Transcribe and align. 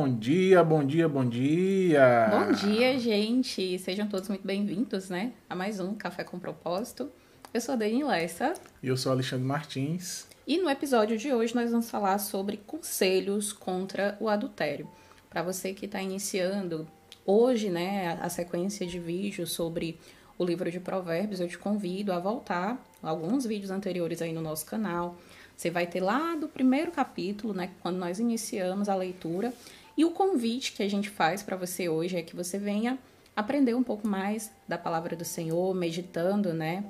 Bom 0.00 0.16
dia, 0.16 0.64
bom 0.64 0.82
dia, 0.82 1.06
bom 1.06 1.28
dia. 1.28 2.30
Bom 2.30 2.52
dia, 2.52 2.98
gente. 2.98 3.78
Sejam 3.78 4.08
todos 4.08 4.30
muito 4.30 4.46
bem-vindos, 4.46 5.10
né? 5.10 5.34
A 5.46 5.54
mais 5.54 5.78
um 5.78 5.94
Café 5.94 6.24
com 6.24 6.38
Propósito. 6.38 7.10
Eu 7.52 7.60
sou 7.60 7.74
a 7.74 7.76
Dani 7.76 8.02
Lessa. 8.02 8.54
E 8.82 8.88
eu 8.88 8.96
sou 8.96 9.12
Alexandre 9.12 9.44
Martins. 9.44 10.26
E 10.46 10.56
no 10.56 10.70
episódio 10.70 11.18
de 11.18 11.30
hoje 11.34 11.54
nós 11.54 11.70
vamos 11.70 11.90
falar 11.90 12.16
sobre 12.16 12.56
conselhos 12.56 13.52
contra 13.52 14.16
o 14.18 14.30
adultério. 14.30 14.88
Para 15.28 15.42
você 15.42 15.74
que 15.74 15.84
está 15.84 16.00
iniciando 16.00 16.88
hoje, 17.26 17.68
né, 17.68 18.18
a 18.22 18.30
sequência 18.30 18.86
de 18.86 18.98
vídeos 18.98 19.52
sobre 19.52 19.98
o 20.38 20.44
livro 20.46 20.70
de 20.70 20.80
Provérbios, 20.80 21.40
eu 21.40 21.46
te 21.46 21.58
convido 21.58 22.10
a 22.10 22.18
voltar 22.18 22.82
alguns 23.02 23.44
vídeos 23.44 23.70
anteriores 23.70 24.22
aí 24.22 24.32
no 24.32 24.40
nosso 24.40 24.64
canal 24.64 25.18
você 25.60 25.68
vai 25.68 25.86
ter 25.86 26.00
lá 26.00 26.34
do 26.36 26.48
primeiro 26.48 26.90
capítulo, 26.90 27.52
né, 27.52 27.68
quando 27.82 27.98
nós 27.98 28.18
iniciamos 28.18 28.88
a 28.88 28.94
leitura, 28.94 29.52
e 29.96 30.04
o 30.04 30.10
convite 30.10 30.72
que 30.72 30.82
a 30.82 30.88
gente 30.88 31.10
faz 31.10 31.42
para 31.42 31.56
você 31.56 31.88
hoje 31.88 32.16
é 32.16 32.22
que 32.22 32.36
você 32.36 32.58
venha 32.58 32.98
aprender 33.34 33.74
um 33.74 33.82
pouco 33.82 34.06
mais 34.06 34.50
da 34.68 34.76
palavra 34.76 35.16
do 35.16 35.24
Senhor, 35.24 35.74
meditando, 35.74 36.52
né, 36.52 36.84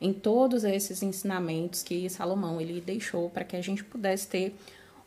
em 0.00 0.12
todos 0.12 0.64
esses 0.64 1.02
ensinamentos 1.02 1.82
que 1.82 2.08
Salomão 2.10 2.60
ele 2.60 2.80
deixou 2.80 3.30
para 3.30 3.44
que 3.44 3.56
a 3.56 3.62
gente 3.62 3.82
pudesse 3.82 4.28
ter 4.28 4.56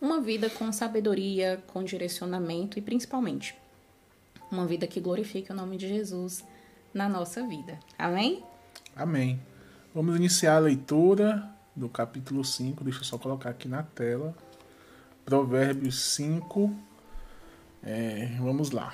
uma 0.01 0.21
vida 0.21 0.49
com 0.49 0.71
sabedoria, 0.71 1.61
com 1.67 1.83
direcionamento 1.83 2.77
e 2.77 2.81
principalmente 2.81 3.55
uma 4.51 4.65
vida 4.65 4.87
que 4.87 4.99
glorifique 4.99 5.51
o 5.51 5.55
nome 5.55 5.77
de 5.77 5.87
Jesus 5.87 6.43
na 6.93 7.09
nossa 7.09 7.45
vida. 7.45 7.77
Amém? 7.97 8.43
Amém. 8.95 9.39
Vamos 9.93 10.15
iniciar 10.15 10.55
a 10.55 10.59
leitura 10.59 11.49
do 11.75 11.89
capítulo 11.89 12.43
5, 12.43 12.83
deixa 12.83 13.01
eu 13.01 13.03
só 13.03 13.17
colocar 13.17 13.49
aqui 13.49 13.67
na 13.67 13.83
tela. 13.83 14.35
Provérbios 15.25 15.99
5, 16.15 16.73
é, 17.87 18.29
vamos 18.39 18.71
lá. 18.71 18.93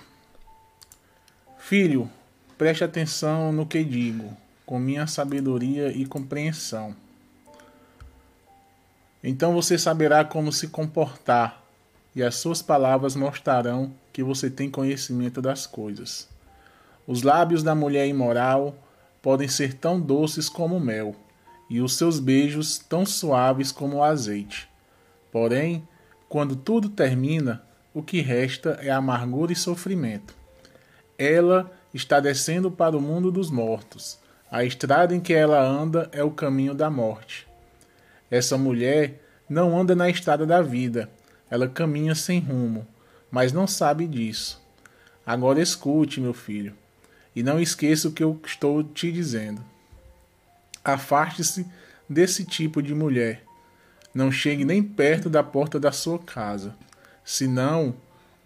Filho, 1.57 2.07
preste 2.59 2.83
atenção 2.83 3.51
no 3.51 3.65
que 3.65 3.83
digo, 3.83 4.37
com 4.67 4.77
minha 4.77 5.07
sabedoria 5.07 5.91
e 5.91 6.05
compreensão. 6.05 6.95
Então 9.23 9.51
você 9.51 9.79
saberá 9.79 10.23
como 10.23 10.51
se 10.51 10.67
comportar, 10.67 11.63
e 12.15 12.21
as 12.21 12.35
suas 12.35 12.61
palavras 12.61 13.15
mostrarão 13.15 13.91
que 14.11 14.21
você 14.21 14.47
tem 14.47 14.69
conhecimento 14.69 15.41
das 15.41 15.65
coisas. 15.65 16.29
Os 17.07 17.23
lábios 17.23 17.63
da 17.63 17.73
mulher 17.73 18.07
imoral 18.07 18.75
podem 19.23 19.47
ser 19.47 19.73
tão 19.73 19.99
doces 19.99 20.47
como 20.47 20.79
mel 20.79 21.15
e 21.67 21.81
os 21.81 21.95
seus 21.95 22.19
beijos 22.19 22.77
tão 22.77 23.07
suaves 23.07 23.71
como 23.71 23.97
o 23.97 24.03
azeite. 24.03 24.69
Porém, 25.31 25.87
quando 26.29 26.55
tudo 26.55 26.89
termina, 26.89 27.63
o 27.93 28.01
que 28.01 28.21
resta 28.21 28.79
é 28.81 28.89
amargura 28.89 29.53
e 29.53 29.55
sofrimento. 29.55 30.33
Ela 31.17 31.71
está 31.93 32.19
descendo 32.19 32.71
para 32.71 32.97
o 32.97 33.01
mundo 33.01 33.31
dos 33.31 33.51
mortos. 33.51 34.17
A 34.49 34.63
estrada 34.63 35.15
em 35.15 35.19
que 35.19 35.33
ela 35.33 35.61
anda 35.61 36.09
é 36.11 36.23
o 36.23 36.31
caminho 36.31 36.73
da 36.73 36.89
morte. 36.89 37.47
Essa 38.29 38.57
mulher 38.57 39.21
não 39.47 39.79
anda 39.79 39.95
na 39.95 40.09
estrada 40.09 40.45
da 40.45 40.61
vida, 40.61 41.09
ela 41.49 41.67
caminha 41.67 42.15
sem 42.15 42.39
rumo, 42.39 42.87
mas 43.29 43.53
não 43.53 43.67
sabe 43.67 44.07
disso. 44.07 44.61
Agora 45.25 45.61
escute, 45.61 46.19
meu 46.19 46.33
filho, 46.33 46.73
e 47.35 47.43
não 47.43 47.59
esqueça 47.59 48.07
o 48.07 48.11
que 48.11 48.23
eu 48.23 48.39
estou 48.45 48.83
te 48.83 49.11
dizendo. 49.11 49.63
Afaste-se 50.83 51.65
desse 52.09 52.43
tipo 52.43 52.81
de 52.81 52.93
mulher. 52.93 53.43
Não 54.13 54.31
chegue 54.31 54.65
nem 54.65 54.83
perto 54.83 55.29
da 55.29 55.43
porta 55.43 55.79
da 55.79 55.91
sua 55.91 56.19
casa, 56.19 56.75
senão 57.23 57.95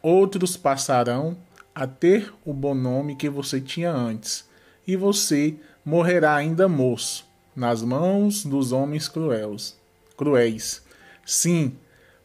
outros 0.02 0.56
passarão 0.56 1.38
a 1.74 1.86
ter 1.86 2.34
o 2.46 2.54
bom 2.54 2.74
nome 2.74 3.16
que 3.16 3.30
você 3.30 3.62
tinha 3.62 3.92
antes, 3.92 4.48
e 4.88 4.96
você 4.96 5.56
morrerá 5.84 6.36
ainda 6.36 6.68
moço, 6.68 7.26
nas 7.56 7.84
mãos 7.84 8.44
dos 8.44 8.72
homens 8.72 9.08
cruéis. 9.08 9.78
cruéis. 10.16 10.82
Sim, 11.26 11.76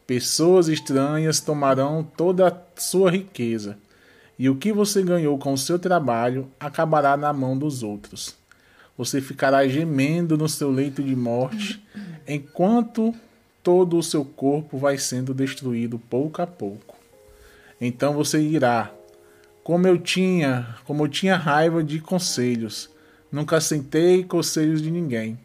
pessoas 0.07 0.67
estranhas 0.67 1.39
tomarão 1.39 2.03
toda 2.03 2.47
a 2.47 2.81
sua 2.81 3.11
riqueza, 3.11 3.77
e 4.39 4.49
o 4.49 4.55
que 4.55 4.73
você 4.73 5.03
ganhou 5.03 5.37
com 5.37 5.53
o 5.53 5.57
seu 5.57 5.77
trabalho 5.77 6.49
acabará 6.59 7.15
na 7.15 7.31
mão 7.31 7.57
dos 7.57 7.83
outros. 7.83 8.35
Você 8.97 9.21
ficará 9.21 9.67
gemendo 9.67 10.37
no 10.37 10.47
seu 10.49 10.71
leito 10.71 11.03
de 11.03 11.15
morte, 11.15 11.83
enquanto 12.27 13.13
todo 13.63 13.97
o 13.97 14.03
seu 14.03 14.23
corpo 14.23 14.77
vai 14.77 14.97
sendo 14.97 15.33
destruído 15.33 15.97
pouco 15.97 16.41
a 16.41 16.45
pouco. 16.45 16.95
Então 17.79 18.13
você 18.13 18.39
irá, 18.39 18.93
como 19.63 19.87
eu 19.87 19.97
tinha, 19.97 20.75
como 20.85 21.05
eu 21.05 21.07
tinha 21.07 21.35
raiva 21.35 21.83
de 21.83 21.99
conselhos, 21.99 22.89
nunca 23.31 23.59
sentei 23.61 24.23
conselhos 24.23 24.81
de 24.81 24.91
ninguém. 24.91 25.39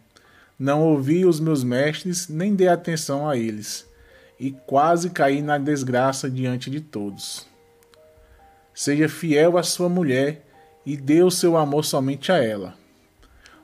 Não 0.59 0.83
ouvi 0.83 1.25
os 1.25 1.39
meus 1.39 1.62
mestres, 1.62 2.29
nem 2.29 2.55
dei 2.55 2.69
atenção 2.69 3.29
a 3.29 3.37
eles, 3.37 3.87
e 4.39 4.50
quase 4.50 5.11
caí 5.11 5.41
na 5.41 5.56
desgraça 5.56 6.29
diante 6.29 6.69
de 6.69 6.81
todos. 6.81 7.47
Seja 8.75 9.09
fiel 9.09 9.56
à 9.56 9.62
sua 9.62 9.89
mulher 9.89 10.45
e 10.85 10.97
dê 10.97 11.23
o 11.23 11.31
seu 11.31 11.56
amor 11.56 11.85
somente 11.85 12.31
a 12.33 12.37
ela 12.37 12.77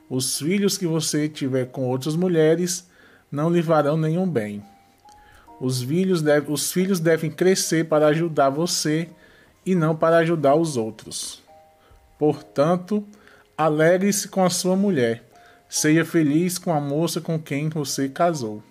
os 0.09 0.37
filhos 0.39 0.77
que 0.77 0.85
você 0.85 1.27
tiver 1.27 1.67
com 1.67 1.83
outras 1.83 2.15
mulheres 2.15 2.87
não 3.35 3.49
lhe 3.49 3.61
farão 3.61 3.97
nenhum 3.97 4.27
bem. 4.27 4.63
Os 5.59 5.83
filhos, 5.83 6.21
deve, 6.21 6.51
os 6.51 6.71
filhos 6.71 6.99
devem 6.99 7.29
crescer 7.29 7.85
para 7.85 8.07
ajudar 8.07 8.49
você 8.49 9.09
e 9.65 9.75
não 9.75 9.95
para 9.95 10.17
ajudar 10.17 10.55
os 10.55 10.77
outros. 10.77 11.43
Portanto, 12.17 13.05
alegre-se 13.57 14.29
com 14.29 14.43
a 14.43 14.49
sua 14.49 14.75
mulher. 14.75 15.23
Seja 15.67 16.05
feliz 16.05 16.57
com 16.57 16.73
a 16.73 16.79
moça 16.79 17.19
com 17.19 17.37
quem 17.37 17.67
você 17.67 18.07
casou. 18.07 18.63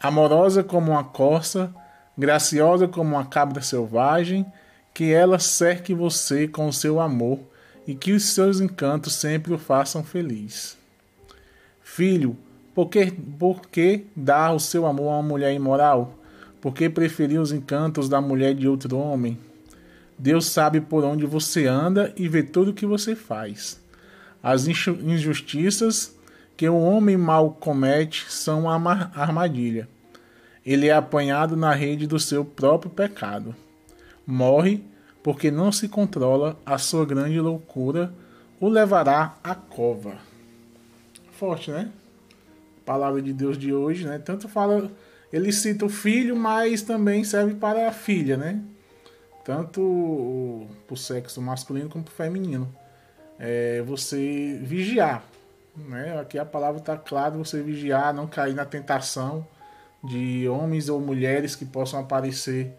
Amorosa 0.00 0.62
como 0.62 0.92
uma 0.92 1.02
corça, 1.02 1.74
graciosa 2.16 2.86
como 2.86 3.16
uma 3.16 3.24
cabra 3.24 3.62
selvagem, 3.62 4.46
que 4.92 5.12
ela 5.12 5.40
cerque 5.40 5.92
você 5.92 6.46
com 6.46 6.68
o 6.68 6.72
seu 6.72 7.00
amor 7.00 7.40
e 7.86 7.94
que 7.94 8.12
os 8.12 8.26
seus 8.26 8.60
encantos 8.60 9.14
sempre 9.14 9.52
o 9.52 9.58
façam 9.58 10.04
feliz. 10.04 10.76
Filho, 11.82 12.36
por 12.74 12.88
que, 12.88 13.10
por 13.10 13.60
que 13.68 14.04
dar 14.16 14.52
o 14.52 14.58
seu 14.58 14.84
amor 14.86 15.08
a 15.08 15.16
uma 15.16 15.22
mulher 15.22 15.54
imoral? 15.54 16.18
Por 16.60 16.74
que 16.74 16.88
preferir 16.88 17.40
os 17.40 17.52
encantos 17.52 18.08
da 18.08 18.20
mulher 18.20 18.54
de 18.54 18.66
outro 18.66 18.96
homem? 18.96 19.38
Deus 20.18 20.46
sabe 20.46 20.80
por 20.80 21.04
onde 21.04 21.26
você 21.26 21.66
anda 21.66 22.12
e 22.16 22.28
vê 22.28 22.42
tudo 22.42 22.70
o 22.70 22.74
que 22.74 22.86
você 22.86 23.14
faz. 23.14 23.80
As 24.42 24.66
injustiças 24.66 26.14
que 26.56 26.68
o 26.68 26.78
homem 26.78 27.16
mal 27.16 27.50
comete 27.52 28.26
são 28.28 28.64
uma 28.64 29.10
armadilha. 29.14 29.88
Ele 30.64 30.88
é 30.88 30.92
apanhado 30.92 31.56
na 31.56 31.72
rede 31.72 32.06
do 32.06 32.18
seu 32.18 32.44
próprio 32.44 32.90
pecado. 32.90 33.54
Morre 34.26 34.82
porque 35.22 35.50
não 35.50 35.72
se 35.72 35.88
controla, 35.88 36.58
a 36.66 36.76
sua 36.76 37.06
grande 37.06 37.40
loucura 37.40 38.12
o 38.60 38.68
levará 38.68 39.36
à 39.42 39.54
cova. 39.54 40.16
Forte, 41.32 41.70
né? 41.70 41.90
Palavra 42.84 43.22
de 43.22 43.32
Deus 43.32 43.56
de 43.56 43.72
hoje, 43.72 44.06
né? 44.06 44.18
Tanto 44.18 44.48
fala, 44.48 44.90
ele 45.32 45.52
cita 45.52 45.84
o 45.84 45.88
filho, 45.88 46.36
mas 46.36 46.82
também 46.82 47.24
serve 47.24 47.54
para 47.54 47.88
a 47.88 47.92
filha, 47.92 48.36
né? 48.36 48.60
Tanto 49.44 50.66
para 50.86 50.94
o 50.94 50.96
sexo 50.96 51.40
masculino 51.40 51.88
como 51.88 52.04
para 52.04 52.12
o 52.12 52.14
feminino. 52.14 52.74
É 53.38 53.82
você 53.82 54.58
vigiar, 54.62 55.24
né? 55.76 56.18
Aqui 56.20 56.38
a 56.38 56.44
palavra 56.44 56.80
está 56.80 56.96
clara, 56.96 57.36
você 57.36 57.62
vigiar, 57.62 58.14
não 58.14 58.26
cair 58.26 58.54
na 58.54 58.64
tentação 58.64 59.46
de 60.02 60.46
homens 60.48 60.88
ou 60.88 61.00
mulheres 61.00 61.56
que 61.56 61.64
possam 61.64 61.98
aparecer 62.00 62.72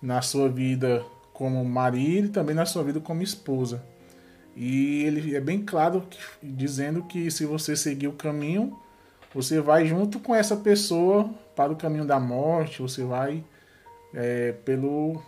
na 0.00 0.22
sua 0.22 0.48
vida 0.48 1.04
como 1.32 1.64
marido 1.64 2.26
e 2.28 2.30
também 2.30 2.54
na 2.54 2.66
sua 2.66 2.82
vida 2.82 3.00
como 3.00 3.22
esposa. 3.22 3.84
E 4.56 5.02
ele 5.04 5.34
é 5.34 5.40
bem 5.40 5.62
claro 5.62 6.02
que, 6.08 6.18
dizendo 6.42 7.04
que 7.04 7.30
se 7.30 7.46
você 7.46 7.76
seguir 7.76 8.08
o 8.08 8.12
caminho, 8.12 8.78
você 9.34 9.60
vai 9.60 9.86
junto 9.86 10.18
com 10.20 10.34
essa 10.34 10.56
pessoa 10.56 11.30
para 11.56 11.72
o 11.72 11.76
caminho 11.76 12.04
da 12.04 12.20
morte, 12.20 12.82
você 12.82 13.04
vai 13.04 13.42
é, 14.14 14.52
pelo, 14.64 15.22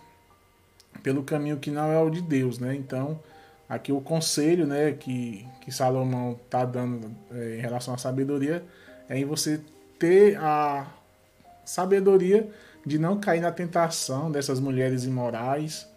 pelo 1.01 1.23
caminho 1.23 1.57
que 1.57 1.71
não 1.71 1.91
é 1.91 1.99
o 1.99 2.09
de 2.09 2.21
Deus, 2.21 2.59
né? 2.59 2.75
Então, 2.75 3.19
aqui 3.67 3.91
o 3.91 4.01
conselho 4.01 4.67
né, 4.67 4.91
que, 4.91 5.45
que 5.61 5.71
Salomão 5.71 6.39
está 6.43 6.65
dando 6.65 7.11
é, 7.31 7.57
em 7.57 7.61
relação 7.61 7.93
à 7.93 7.97
sabedoria 7.97 8.63
é 9.09 9.17
em 9.17 9.25
você 9.25 9.59
ter 9.97 10.37
a 10.37 10.87
sabedoria 11.63 12.49
de 12.85 12.99
não 12.99 13.19
cair 13.19 13.41
na 13.41 13.51
tentação 13.51 14.31
dessas 14.31 14.59
mulheres 14.59 15.05
imorais, 15.05 15.87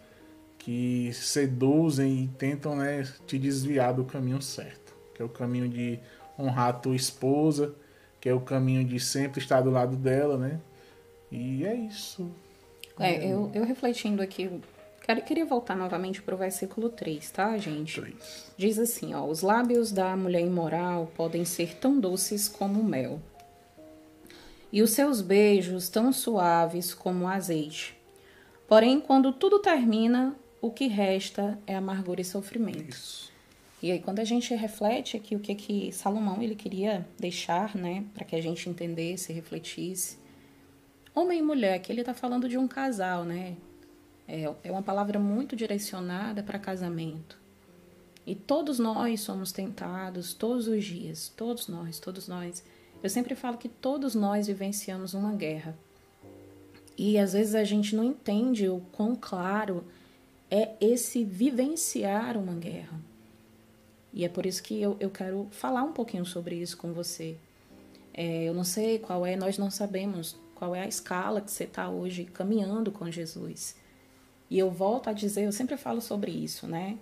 que 0.57 1.11
seduzem 1.13 2.23
e 2.23 2.27
tentam 2.27 2.75
né, 2.75 3.07
te 3.25 3.37
desviar 3.37 3.93
do 3.93 4.03
caminho 4.03 4.41
certo, 4.41 4.93
que 5.13 5.21
é 5.21 5.25
o 5.25 5.29
caminho 5.29 5.69
de 5.69 5.99
honrar 6.37 6.69
a 6.69 6.73
tua 6.73 6.95
esposa, 6.95 7.73
que 8.19 8.27
é 8.27 8.33
o 8.33 8.41
caminho 8.41 8.83
de 8.83 8.99
sempre 8.99 9.39
estar 9.39 9.61
do 9.61 9.69
lado 9.69 9.95
dela, 9.95 10.37
né? 10.37 10.59
E 11.31 11.65
é 11.65 11.75
isso. 11.75 12.29
É, 12.99 13.25
eu, 13.25 13.49
eu 13.53 13.63
refletindo 13.63 14.21
aqui, 14.21 14.49
quero, 15.01 15.21
queria 15.21 15.45
voltar 15.45 15.75
novamente 15.75 16.21
para 16.21 16.35
o 16.35 16.37
versículo 16.37 16.89
3, 16.89 17.31
tá, 17.31 17.57
gente? 17.57 18.01
3. 18.01 18.51
Diz 18.57 18.77
assim, 18.77 19.13
ó, 19.13 19.25
os 19.25 19.41
lábios 19.41 19.91
da 19.91 20.17
mulher 20.17 20.41
imoral 20.41 21.09
podem 21.15 21.45
ser 21.45 21.75
tão 21.75 21.99
doces 21.99 22.49
como 22.49 22.83
mel, 22.83 23.21
e 24.71 24.81
os 24.81 24.91
seus 24.91 25.21
beijos 25.21 25.89
tão 25.89 26.11
suaves 26.13 26.93
como 26.93 27.27
azeite. 27.27 27.97
Porém, 28.67 28.99
quando 28.99 29.31
tudo 29.31 29.59
termina, 29.59 30.35
o 30.61 30.69
que 30.69 30.87
resta 30.87 31.57
é 31.65 31.75
amargura 31.75 32.21
e 32.21 32.25
sofrimento. 32.25 32.89
Isso. 32.89 33.28
E 33.81 33.91
aí, 33.91 33.99
quando 33.99 34.19
a 34.19 34.25
gente 34.25 34.53
reflete 34.53 35.15
aqui 35.15 35.35
o 35.35 35.39
que 35.39 35.55
que 35.55 35.91
Salomão 35.91 36.41
ele 36.41 36.55
queria 36.55 37.07
deixar, 37.17 37.75
né, 37.75 38.03
para 38.13 38.25
que 38.25 38.35
a 38.35 38.41
gente 38.41 38.69
entendesse, 38.69 39.31
refletisse, 39.31 40.17
homem 41.15 41.39
e 41.39 41.41
mulher, 41.41 41.79
que 41.79 41.91
ele 41.91 42.01
está 42.01 42.13
falando 42.13 42.49
de 42.49 42.57
um 42.57 42.67
casal, 42.67 43.23
né? 43.23 43.55
É, 44.27 44.53
é 44.63 44.71
uma 44.71 44.83
palavra 44.83 45.17
muito 45.17 45.55
direcionada 45.55 46.43
para 46.43 46.59
casamento. 46.59 47.39
E 48.27 48.35
todos 48.35 48.77
nós 48.77 49.21
somos 49.21 49.51
tentados 49.51 50.33
todos 50.33 50.67
os 50.67 50.83
dias, 50.83 51.33
todos 51.35 51.67
nós, 51.67 51.99
todos 51.99 52.27
nós. 52.27 52.63
Eu 53.01 53.09
sempre 53.09 53.33
falo 53.33 53.57
que 53.57 53.69
todos 53.69 54.13
nós 54.13 54.47
vivenciamos 54.47 55.13
uma 55.13 55.33
guerra. 55.33 55.75
E 56.97 57.17
às 57.17 57.33
vezes 57.33 57.55
a 57.55 57.63
gente 57.63 57.95
não 57.95 58.03
entende 58.03 58.67
o 58.67 58.81
quão 58.91 59.15
claro 59.15 59.85
é 60.51 60.73
esse 60.81 61.23
vivenciar 61.23 62.37
uma 62.37 62.53
guerra. 62.53 62.99
E 64.19 64.25
é 64.25 64.27
por 64.27 64.45
isso 64.45 64.61
que 64.61 64.81
eu, 64.81 64.97
eu 64.99 65.09
quero 65.09 65.47
falar 65.49 65.81
um 65.81 65.93
pouquinho 65.93 66.25
sobre 66.25 66.53
isso 66.57 66.75
com 66.75 66.91
você. 66.91 67.37
É, 68.13 68.43
eu 68.43 68.53
não 68.53 68.65
sei 68.65 68.99
qual 68.99 69.25
é, 69.25 69.37
nós 69.37 69.57
não 69.57 69.71
sabemos 69.71 70.35
qual 70.53 70.75
é 70.75 70.81
a 70.81 70.87
escala 70.89 71.39
que 71.39 71.49
você 71.49 71.63
está 71.63 71.89
hoje 71.89 72.25
caminhando 72.25 72.91
com 72.91 73.09
Jesus. 73.09 73.77
E 74.49 74.59
eu 74.59 74.69
volto 74.69 75.09
a 75.09 75.13
dizer, 75.13 75.45
eu 75.45 75.53
sempre 75.53 75.77
falo 75.77 76.01
sobre 76.01 76.31
isso, 76.31 76.67
né? 76.67 76.97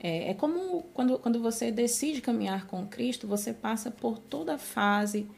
É, 0.00 0.30
é 0.30 0.34
como 0.34 0.84
quando, 0.94 1.18
quando 1.18 1.38
você 1.38 1.70
decide 1.70 2.22
caminhar 2.22 2.66
com 2.66 2.86
Cristo, 2.86 3.28
você 3.28 3.52
passa 3.52 3.90
por 3.90 4.18
toda 4.18 4.54
a 4.54 4.58
fase 4.58 5.28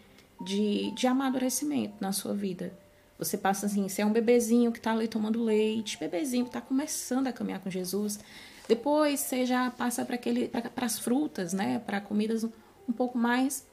de, 0.45 0.93
de 0.93 1.09
amadurecimento 1.09 1.95
na 2.01 2.13
sua 2.13 2.35
vida. 2.35 2.73
Você 3.19 3.37
passa 3.37 3.67
assim, 3.67 3.89
você 3.89 4.01
é 4.01 4.07
um 4.07 4.13
bebezinho 4.13 4.71
que 4.71 4.79
está 4.79 4.93
ali 4.93 5.09
tomando 5.09 5.43
leite, 5.43 5.99
bebezinho 5.99 6.45
que 6.45 6.51
está 6.51 6.61
começando 6.61 7.27
a 7.27 7.33
caminhar 7.33 7.59
com 7.59 7.69
Jesus. 7.69 8.21
Depois 8.69 9.21
você 9.21 9.47
já 9.47 9.71
passa 9.71 10.05
para 10.05 10.87
as 10.87 10.99
frutas, 10.99 11.53
né? 11.53 11.79
Para 11.79 12.01
comidas 12.01 12.45
um 12.45 12.93
pouco 12.93 13.17
mais, 13.17 13.67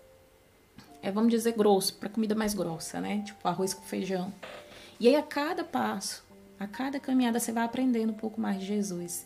é, 1.02 1.12
vamos 1.12 1.32
dizer, 1.32 1.54
grosso, 1.54 1.96
para 1.96 2.10
comida 2.10 2.36
mais 2.36 2.54
grossa, 2.54 3.02
né? 3.02 3.24
Tipo 3.26 3.48
arroz 3.48 3.74
com 3.74 3.84
feijão. 3.84 4.34
E 5.00 5.08
aí 5.08 5.16
a 5.16 5.24
cada 5.24 5.64
passo, 5.64 6.24
a 6.60 6.68
cada 6.68 7.00
caminhada 7.00 7.40
você 7.40 7.52
vai 7.52 7.64
aprendendo 7.64 8.12
um 8.12 8.16
pouco 8.16 8.40
mais 8.40 8.60
de 8.60 8.66
Jesus. 8.66 9.26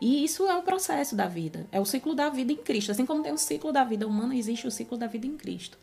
E 0.00 0.24
isso 0.24 0.48
é 0.48 0.56
o 0.56 0.62
processo 0.62 1.14
da 1.14 1.28
vida, 1.28 1.66
é 1.70 1.80
o 1.80 1.84
ciclo 1.84 2.14
da 2.14 2.28
vida 2.28 2.52
em 2.52 2.56
Cristo. 2.56 2.90
Assim 2.90 3.06
como 3.06 3.22
tem 3.22 3.32
o 3.32 3.38
ciclo 3.38 3.72
da 3.72 3.84
vida 3.84 4.06
humana, 4.06 4.34
existe 4.34 4.66
o 4.66 4.70
ciclo 4.70 4.98
da 4.98 5.06
vida 5.06 5.26
em 5.26 5.36
Cristo. 5.36 5.78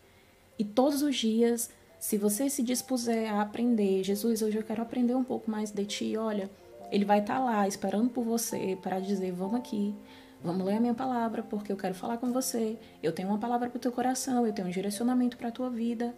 E 0.57 0.65
todos 0.65 1.01
os 1.01 1.15
dias, 1.15 1.69
se 2.00 2.17
você 2.17 2.50
se 2.50 2.61
dispuser 2.61 3.31
a 3.33 3.41
aprender, 3.41 4.03
Jesus, 4.03 4.41
hoje 4.41 4.57
eu 4.57 4.63
quero 4.63 4.81
aprender 4.81 5.15
um 5.15 5.23
pouco 5.23 5.50
mais 5.50 5.71
de 5.71 5.85
ti, 5.85 6.17
olha, 6.17 6.50
ele 6.91 7.06
vai 7.06 7.19
estar 7.19 7.36
tá 7.36 7.39
lá 7.39 7.68
esperando 7.68 8.09
por 8.09 8.24
você 8.24 8.77
para 8.81 9.00
dizer: 9.00 9.31
vamos 9.31 9.56
aqui, 9.56 9.95
vamos 10.44 10.65
ler 10.65 10.75
a 10.75 10.80
minha 10.80 10.94
palavra, 10.94 11.44
porque 11.44 11.71
eu 11.71 11.77
quero 11.77 11.94
falar 11.94 12.18
com 12.18 12.31
você. 12.31 12.77
Eu 13.01 13.12
tenho 13.12 13.30
uma 13.30 13.38
palavra 13.38 13.69
para 13.69 13.77
o 13.77 13.80
teu 13.80 13.91
coração, 13.91 14.45
eu 14.45 14.53
tenho 14.53 14.68
um 14.68 14.71
direcionamento 14.71 15.38
para 15.38 15.50
a 15.50 15.51
tua 15.51 15.69
vida. 15.69 16.13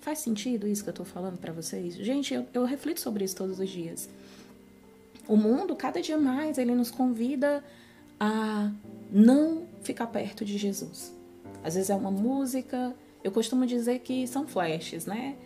Faz 0.00 0.20
sentido 0.20 0.68
isso 0.68 0.82
que 0.82 0.88
eu 0.88 0.92
estou 0.92 1.06
falando 1.06 1.38
para 1.38 1.52
vocês? 1.52 1.94
Gente, 1.96 2.32
eu, 2.32 2.46
eu 2.54 2.64
reflito 2.64 3.00
sobre 3.00 3.24
isso 3.24 3.36
todos 3.36 3.58
os 3.58 3.68
dias. 3.68 4.08
O 5.26 5.36
mundo, 5.36 5.74
cada 5.74 6.00
dia 6.00 6.16
mais, 6.16 6.56
ele 6.56 6.74
nos 6.74 6.90
convida 6.90 7.62
a 8.18 8.70
não 9.10 9.64
ficar 9.82 10.06
perto 10.06 10.44
de 10.44 10.56
Jesus. 10.56 11.14
Às 11.62 11.74
vezes 11.74 11.90
é 11.90 11.94
uma 11.94 12.10
música, 12.10 12.94
eu 13.22 13.32
costumo 13.32 13.66
dizer 13.66 13.98
que 14.00 14.26
são 14.26 14.46
flashes, 14.46 15.04
né? 15.04 15.36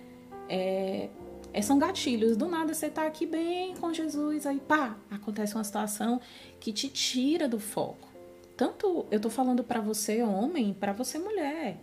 É, 0.49 1.09
é, 1.53 1.61
são 1.61 1.79
gatilhos. 1.79 2.37
Do 2.37 2.49
nada 2.49 2.73
você 2.73 2.89
tá 2.89 3.07
aqui 3.07 3.27
bem 3.27 3.77
com 3.77 3.93
Jesus, 3.93 4.47
aí 4.47 4.61
pá, 4.61 4.97
acontece 5.11 5.55
uma 5.55 5.65
situação 5.65 6.21
que 6.59 6.73
te 6.73 6.89
tira 6.89 7.49
do 7.49 7.59
foco. 7.59 8.09
Tanto 8.57 9.07
eu 9.11 9.21
tô 9.21 9.31
falando 9.31 9.63
para 9.63 9.81
você, 9.81 10.23
homem, 10.23 10.73
para 10.73 10.93
você, 10.93 11.19
mulher. 11.19 11.79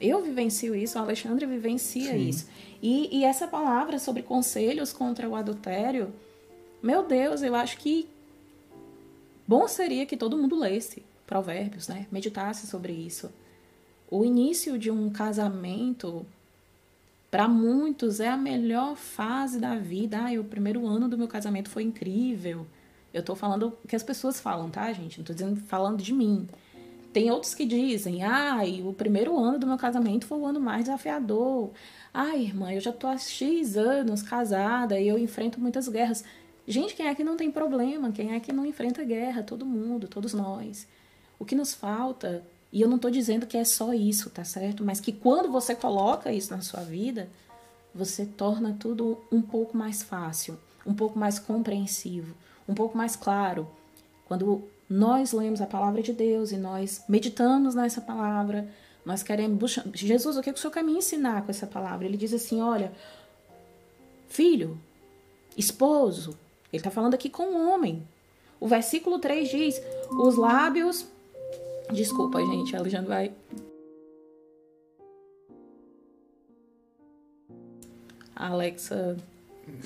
Eu 0.00 0.22
vivencio 0.22 0.74
isso, 0.74 0.98
o 0.98 1.02
Alexandre 1.02 1.44
vivencia 1.44 2.12
Sim. 2.12 2.28
isso. 2.28 2.48
E, 2.80 3.18
e 3.18 3.24
essa 3.24 3.48
palavra 3.48 3.98
sobre 3.98 4.22
conselhos 4.22 4.92
contra 4.92 5.28
o 5.28 5.34
adultério, 5.34 6.12
meu 6.82 7.02
Deus, 7.02 7.42
eu 7.42 7.54
acho 7.54 7.78
que 7.78 8.08
bom 9.46 9.66
seria 9.66 10.06
que 10.06 10.16
todo 10.16 10.38
mundo 10.38 10.56
lesse 10.56 11.02
Provérbios, 11.26 11.88
né? 11.88 12.06
Meditasse 12.10 12.66
sobre 12.66 12.92
isso. 12.92 13.30
O 14.10 14.24
início 14.24 14.78
de 14.78 14.90
um 14.90 15.10
casamento 15.10 16.24
para 17.30 17.46
muitos 17.46 18.20
é 18.20 18.28
a 18.28 18.36
melhor 18.36 18.96
fase 18.96 19.58
da 19.58 19.76
vida. 19.76 20.18
Ah, 20.18 20.40
o 20.40 20.44
primeiro 20.44 20.86
ano 20.86 21.08
do 21.08 21.18
meu 21.18 21.28
casamento 21.28 21.68
foi 21.68 21.82
incrível. 21.82 22.66
Eu 23.12 23.22
tô 23.22 23.34
falando 23.34 23.76
o 23.84 23.88
que 23.88 23.96
as 23.96 24.02
pessoas 24.02 24.40
falam, 24.40 24.70
tá, 24.70 24.90
gente? 24.92 25.18
Não 25.18 25.24
tô 25.24 25.32
dizendo 25.32 25.56
falando 25.56 26.02
de 26.02 26.12
mim. 26.12 26.48
Tem 27.12 27.30
outros 27.30 27.54
que 27.54 27.64
dizem, 27.64 28.22
ai, 28.22 28.82
o 28.84 28.92
primeiro 28.92 29.38
ano 29.38 29.58
do 29.58 29.66
meu 29.66 29.76
casamento 29.76 30.26
foi 30.26 30.38
o 30.38 30.46
ano 30.46 30.60
mais 30.60 30.84
desafiador. 30.84 31.70
Ai, 32.12 32.42
irmã, 32.42 32.72
eu 32.72 32.80
já 32.80 32.92
tô 32.92 33.06
há 33.06 33.16
X 33.16 33.76
anos 33.76 34.22
casada 34.22 34.98
e 35.00 35.08
eu 35.08 35.18
enfrento 35.18 35.60
muitas 35.60 35.88
guerras. 35.88 36.24
Gente, 36.66 36.94
quem 36.94 37.06
é 37.06 37.14
que 37.14 37.24
não 37.24 37.36
tem 37.36 37.50
problema? 37.50 38.12
Quem 38.12 38.34
é 38.34 38.40
que 38.40 38.52
não 38.52 38.64
enfrenta 38.64 39.02
guerra? 39.04 39.42
Todo 39.42 39.64
mundo, 39.64 40.06
todos 40.06 40.34
nós. 40.34 40.86
O 41.38 41.44
que 41.44 41.54
nos 41.54 41.74
falta 41.74 42.42
e 42.72 42.80
eu 42.82 42.88
não 42.88 42.96
estou 42.96 43.10
dizendo 43.10 43.46
que 43.46 43.56
é 43.56 43.64
só 43.64 43.94
isso, 43.94 44.28
tá 44.30 44.44
certo? 44.44 44.84
Mas 44.84 45.00
que 45.00 45.12
quando 45.12 45.50
você 45.50 45.74
coloca 45.74 46.32
isso 46.32 46.50
na 46.54 46.60
sua 46.60 46.80
vida, 46.80 47.28
você 47.94 48.26
torna 48.26 48.76
tudo 48.78 49.18
um 49.32 49.40
pouco 49.40 49.76
mais 49.76 50.02
fácil, 50.02 50.58
um 50.86 50.94
pouco 50.94 51.18
mais 51.18 51.38
compreensivo, 51.38 52.34
um 52.68 52.74
pouco 52.74 52.96
mais 52.96 53.16
claro. 53.16 53.68
Quando 54.26 54.62
nós 54.88 55.32
lemos 55.32 55.60
a 55.60 55.66
palavra 55.66 56.02
de 56.02 56.12
Deus 56.12 56.52
e 56.52 56.58
nós 56.58 57.02
meditamos 57.08 57.74
nessa 57.74 58.00
palavra, 58.00 58.68
nós 59.04 59.22
queremos. 59.22 59.78
Jesus, 59.94 60.36
o 60.36 60.42
que 60.42 60.50
o 60.50 60.56
Senhor 60.56 60.70
quer 60.70 60.84
me 60.84 60.92
ensinar 60.92 61.42
com 61.42 61.50
essa 61.50 61.66
palavra? 61.66 62.04
Ele 62.06 62.16
diz 62.16 62.34
assim: 62.34 62.60
olha, 62.60 62.92
filho, 64.28 64.78
esposo, 65.56 66.38
ele 66.70 66.80
está 66.80 66.90
falando 66.90 67.14
aqui 67.14 67.30
com 67.30 67.44
o 67.44 67.70
homem. 67.70 68.06
O 68.60 68.68
versículo 68.68 69.18
3 69.18 69.48
diz: 69.48 69.82
os 70.10 70.36
lábios 70.36 71.06
Desculpa, 71.92 72.40
gente, 72.44 72.76
a 72.76 72.80
Alexandre 72.80 73.08
vai. 73.08 73.32
A 78.36 78.48
Alexa 78.48 79.16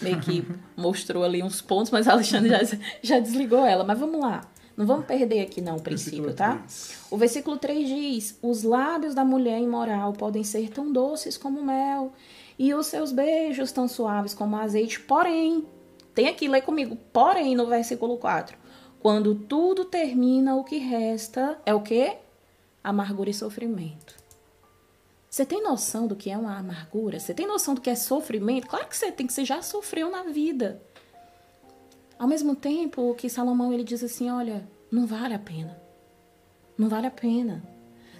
meio 0.00 0.20
que 0.20 0.44
mostrou 0.76 1.24
ali 1.24 1.42
uns 1.42 1.60
pontos, 1.60 1.90
mas 1.90 2.06
a 2.06 2.12
Alexandre 2.12 2.50
já, 2.50 2.78
já 3.02 3.18
desligou 3.18 3.64
ela. 3.64 3.84
Mas 3.84 3.98
vamos 3.98 4.20
lá. 4.20 4.42
Não 4.76 4.86
vamos 4.86 5.06
perder 5.06 5.42
aqui 5.42 5.60
não 5.60 5.76
o 5.76 5.82
princípio, 5.82 6.32
tá? 6.32 6.62
O 7.10 7.16
versículo 7.16 7.58
3 7.58 7.86
diz: 7.86 8.38
Os 8.42 8.62
lábios 8.62 9.14
da 9.14 9.24
mulher 9.24 9.60
imoral 9.60 10.12
podem 10.12 10.42
ser 10.42 10.70
tão 10.70 10.90
doces 10.90 11.36
como 11.36 11.62
mel, 11.62 12.12
e 12.58 12.72
os 12.74 12.86
seus 12.86 13.12
beijos 13.12 13.70
tão 13.70 13.86
suaves 13.86 14.32
como 14.32 14.56
azeite. 14.56 14.98
Porém, 15.00 15.66
tem 16.14 16.28
aqui, 16.28 16.48
lê 16.48 16.60
comigo. 16.60 16.96
Porém, 17.12 17.54
no 17.54 17.66
versículo 17.66 18.16
4. 18.16 18.61
Quando 19.02 19.34
tudo 19.34 19.84
termina, 19.84 20.54
o 20.54 20.62
que 20.62 20.78
resta 20.78 21.58
é 21.66 21.74
o 21.74 21.82
quê? 21.82 22.18
Amargura 22.84 23.30
e 23.30 23.34
sofrimento. 23.34 24.14
Você 25.28 25.44
tem 25.44 25.60
noção 25.60 26.06
do 26.06 26.14
que 26.14 26.30
é 26.30 26.38
uma 26.38 26.56
amargura? 26.56 27.18
Você 27.18 27.34
tem 27.34 27.44
noção 27.44 27.74
do 27.74 27.80
que 27.80 27.90
é 27.90 27.96
sofrimento? 27.96 28.68
Claro 28.68 28.86
que 28.86 28.96
você 28.96 29.10
tem, 29.10 29.26
que 29.26 29.32
você 29.32 29.44
já 29.44 29.60
sofreu 29.60 30.08
na 30.08 30.22
vida. 30.22 30.80
Ao 32.16 32.28
mesmo 32.28 32.54
tempo 32.54 33.12
que 33.16 33.28
Salomão 33.28 33.72
ele 33.72 33.82
diz 33.82 34.04
assim, 34.04 34.30
olha, 34.30 34.64
não 34.88 35.04
vale 35.04 35.34
a 35.34 35.38
pena. 35.40 35.76
Não 36.78 36.88
vale 36.88 37.08
a 37.08 37.10
pena. 37.10 37.60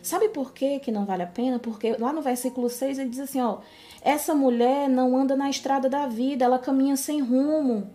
Sabe 0.03 0.31
por 0.31 0.53
que, 0.53 0.81
que 0.81 0.91
não 0.91 1.05
vale 1.05 1.23
a 1.23 1.29
pena? 1.29 1.61
Porque 1.61 1.97
lá 1.97 2.13
no 2.13 2.23
versículo 2.23 2.69
6 2.69 2.99
ele 2.99 3.11
diz 3.11 3.21
assim, 3.21 3.41
ó, 3.41 3.59
essa 4.01 4.35
mulher 4.35 4.89
não 4.89 5.17
anda 5.17 5.37
na 5.37 5.49
estrada 5.49 5.89
da 5.89 6.09
vida, 6.09 6.45
ela 6.45 6.59
caminha 6.59 6.97
sem 6.97 7.21
rumo. 7.21 7.89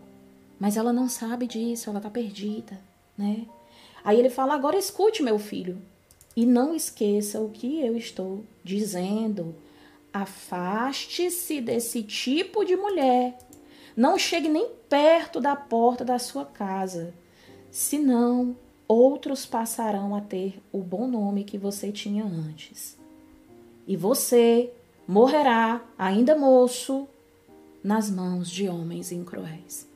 Mas 0.60 0.78
ela 0.78 0.92
não 0.92 1.08
sabe 1.08 1.46
disso, 1.48 1.90
ela 1.90 2.00
está 2.00 2.10
perdida, 2.10 2.80
né? 3.18 3.46
Aí 4.04 4.20
ele 4.20 4.30
fala: 4.30 4.54
agora 4.54 4.78
escute, 4.78 5.22
meu 5.22 5.38
filho, 5.38 5.82
e 6.36 6.46
não 6.46 6.74
esqueça 6.74 7.42
o 7.42 7.50
que 7.50 7.80
eu 7.80 7.96
estou 7.98 8.44
dizendo. 8.64 9.56
Afaste-se 10.14 11.62
desse 11.62 12.02
tipo 12.04 12.64
de 12.64 12.76
mulher. 12.76 13.38
Não 13.96 14.18
chegue 14.18 14.48
nem 14.48 14.70
perto 14.88 15.42
da 15.42 15.56
porta 15.56 16.06
da 16.06 16.20
sua 16.20 16.46
casa, 16.46 17.14
senão 17.72 18.56
outros 18.88 19.46
passarão 19.46 20.16
a 20.16 20.22
ter 20.22 20.62
o 20.72 20.80
bom 20.80 21.08
nome 21.08 21.44
que 21.44 21.58
você 21.58 21.92
tinha 21.92 22.24
antes. 22.24 22.98
E 23.88 23.98
você 23.98 24.72
morrerá, 25.08 25.84
ainda 25.98 26.36
moço, 26.36 27.08
nas 27.84 28.10
mãos 28.10 28.50
de 28.50 28.68
homens 28.68 29.12
incruéis. 29.12 29.87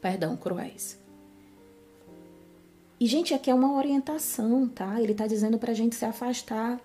Perdão, 0.00 0.36
cruéis. 0.36 0.98
E, 2.98 3.06
gente, 3.06 3.34
aqui 3.34 3.50
é 3.50 3.54
uma 3.54 3.74
orientação, 3.74 4.68
tá? 4.68 5.00
Ele 5.00 5.12
está 5.12 5.26
dizendo 5.26 5.58
para 5.58 5.72
a 5.72 5.74
gente 5.74 5.94
se 5.94 6.04
afastar. 6.04 6.80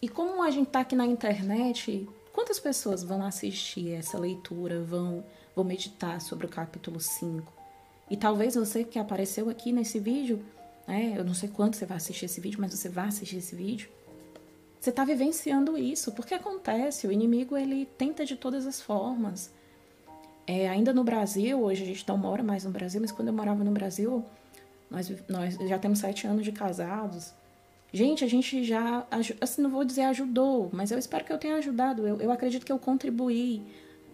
E 0.00 0.08
como 0.08 0.42
a 0.42 0.50
gente 0.50 0.68
está 0.68 0.80
aqui 0.80 0.96
na 0.96 1.04
internet, 1.04 2.08
quantas 2.32 2.58
pessoas 2.58 3.02
vão 3.02 3.22
assistir 3.22 3.92
essa 3.92 4.18
leitura, 4.18 4.82
vão, 4.82 5.24
vão 5.54 5.64
meditar 5.64 6.20
sobre 6.20 6.46
o 6.46 6.48
capítulo 6.48 7.00
5? 7.00 7.52
E 8.10 8.16
talvez 8.16 8.54
você 8.54 8.84
que 8.84 8.98
apareceu 8.98 9.50
aqui 9.50 9.72
nesse 9.72 9.98
vídeo, 9.98 10.42
né, 10.86 11.14
eu 11.16 11.24
não 11.24 11.34
sei 11.34 11.48
quanto 11.48 11.76
você 11.76 11.84
vai 11.84 11.96
assistir 11.96 12.26
esse 12.26 12.40
vídeo, 12.40 12.60
mas 12.60 12.72
você 12.72 12.88
vai 12.88 13.08
assistir 13.08 13.36
esse 13.36 13.54
vídeo, 13.54 13.90
você 14.80 14.90
está 14.90 15.04
vivenciando 15.04 15.76
isso, 15.76 16.12
porque 16.12 16.34
acontece, 16.34 17.06
o 17.06 17.12
inimigo 17.12 17.56
ele 17.56 17.86
tenta 17.98 18.24
de 18.24 18.36
todas 18.36 18.66
as 18.66 18.80
formas. 18.80 19.50
É, 20.46 20.68
ainda 20.68 20.92
no 20.92 21.02
Brasil, 21.02 21.60
hoje 21.60 21.82
a 21.82 21.86
gente 21.86 22.06
não 22.06 22.16
mora 22.16 22.42
mais 22.42 22.64
no 22.64 22.70
Brasil, 22.70 23.00
mas 23.00 23.10
quando 23.10 23.28
eu 23.28 23.34
morava 23.34 23.64
no 23.64 23.72
Brasil, 23.72 24.24
nós, 24.90 25.12
nós 25.28 25.54
já 25.68 25.78
temos 25.78 25.98
sete 25.98 26.26
anos 26.26 26.44
de 26.44 26.52
casados. 26.52 27.32
Gente, 27.92 28.24
a 28.24 28.28
gente 28.28 28.62
já, 28.62 29.06
assim, 29.40 29.62
não 29.62 29.70
vou 29.70 29.84
dizer 29.84 30.02
ajudou, 30.02 30.70
mas 30.72 30.90
eu 30.90 30.98
espero 30.98 31.24
que 31.24 31.32
eu 31.32 31.38
tenha 31.38 31.56
ajudado. 31.56 32.06
Eu, 32.06 32.20
eu 32.20 32.30
acredito 32.30 32.64
que 32.64 32.70
eu 32.70 32.78
contribuí, 32.78 33.62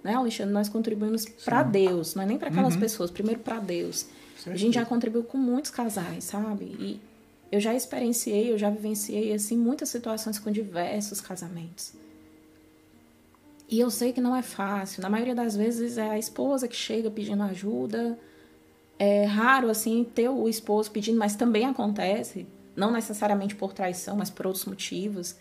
né, 0.02 0.14
Alexandre? 0.14 0.52
Nós 0.52 0.68
contribuímos 0.68 1.24
para 1.44 1.62
Deus, 1.62 2.14
não 2.14 2.22
é 2.22 2.26
nem 2.26 2.38
para 2.38 2.48
aquelas 2.48 2.74
uhum. 2.74 2.80
pessoas, 2.80 3.10
primeiro 3.10 3.40
para 3.40 3.58
Deus. 3.58 4.06
Certo. 4.36 4.54
A 4.54 4.58
gente 4.58 4.74
já 4.74 4.84
contribuiu 4.84 5.24
com 5.24 5.38
muitos 5.38 5.70
casais, 5.70 6.24
sabe? 6.24 6.64
E 6.64 7.00
eu 7.50 7.60
já 7.60 7.74
experienciei, 7.74 8.50
eu 8.50 8.58
já 8.58 8.70
vivenciei, 8.70 9.32
assim, 9.32 9.56
muitas 9.56 9.88
situações 9.88 10.38
com 10.38 10.50
diversos 10.50 11.20
casamentos. 11.20 11.92
E 13.72 13.80
eu 13.80 13.90
sei 13.90 14.12
que 14.12 14.20
não 14.20 14.36
é 14.36 14.42
fácil. 14.42 15.02
Na 15.02 15.08
maioria 15.08 15.34
das 15.34 15.56
vezes 15.56 15.96
é 15.96 16.10
a 16.10 16.18
esposa 16.18 16.68
que 16.68 16.76
chega 16.76 17.10
pedindo 17.10 17.42
ajuda, 17.42 18.18
é 18.98 19.24
raro, 19.24 19.70
assim, 19.70 20.04
ter 20.04 20.28
o 20.28 20.46
esposo 20.46 20.90
pedindo, 20.90 21.18
mas 21.18 21.36
também 21.36 21.64
acontece. 21.64 22.46
Não 22.76 22.92
necessariamente 22.92 23.54
por 23.54 23.72
traição, 23.72 24.14
mas 24.14 24.28
por 24.28 24.46
outros 24.46 24.66
motivos. 24.66 25.36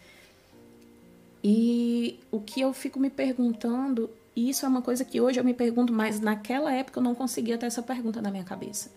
E 1.43 2.21
o 2.31 2.39
que 2.39 2.61
eu 2.61 2.71
fico 2.71 3.01
me 3.01 3.09
perguntando, 3.09 4.09
e 4.33 4.49
isso 4.49 4.65
é 4.65 4.69
uma 4.69 4.81
coisa 4.81 5.03
que 5.03 5.19
hoje 5.19 5.37
eu 5.37 5.43
me 5.43 5.53
pergunto, 5.53 5.91
mas 5.91 6.21
naquela 6.21 6.71
época 6.71 7.01
eu 7.01 7.03
não 7.03 7.13
conseguia 7.13 7.57
ter 7.57 7.65
essa 7.65 7.83
pergunta 7.83 8.21
na 8.21 8.31
minha 8.31 8.45
cabeça. 8.45 8.93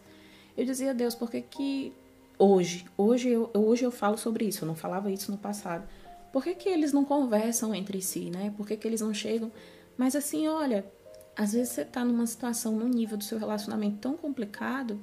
Eu 0.57 0.65
dizia, 0.65 0.95
Deus, 0.95 1.17
por 1.17 1.29
que 1.29 1.41
que 1.41 1.93
hoje, 2.39 2.87
hoje 2.97 3.31
eu, 3.31 3.51
hoje 3.53 3.83
eu 3.83 3.91
falo 3.91 4.17
sobre 4.17 4.45
isso, 4.45 4.63
eu 4.63 4.69
não 4.69 4.77
falava 4.77 5.11
isso 5.11 5.33
no 5.33 5.39
passado. 5.39 5.89
Por 6.35 6.43
que 6.43 6.53
que 6.57 6.69
eles 6.69 6.93
não 6.93 7.05
conversam 7.05 7.73
entre 7.73 8.03
si, 8.03 8.29
né? 8.29 8.53
Por 8.57 8.67
que 8.67 8.77
que 8.77 8.89
eles 8.89 9.01
não 9.01 9.15
chegam? 9.15 9.53
Mas 9.97 10.17
assim, 10.17 10.49
olha, 10.49 10.85
às 11.37 11.53
vezes 11.53 11.69
você 11.69 11.83
está 11.83 12.05
numa 12.05 12.27
situação, 12.27 12.73
num 12.73 12.89
nível 12.89 13.17
do 13.17 13.23
seu 13.23 13.39
relacionamento 13.39 13.99
tão 13.99 14.17
complicado 14.17 14.99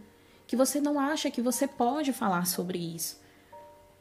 que 0.45 0.57
você 0.57 0.81
não 0.81 0.99
acha 0.99 1.31
que 1.31 1.41
você 1.41 1.65
pode 1.65 2.11
falar 2.11 2.45
sobre 2.45 2.79
isso. 2.79 3.17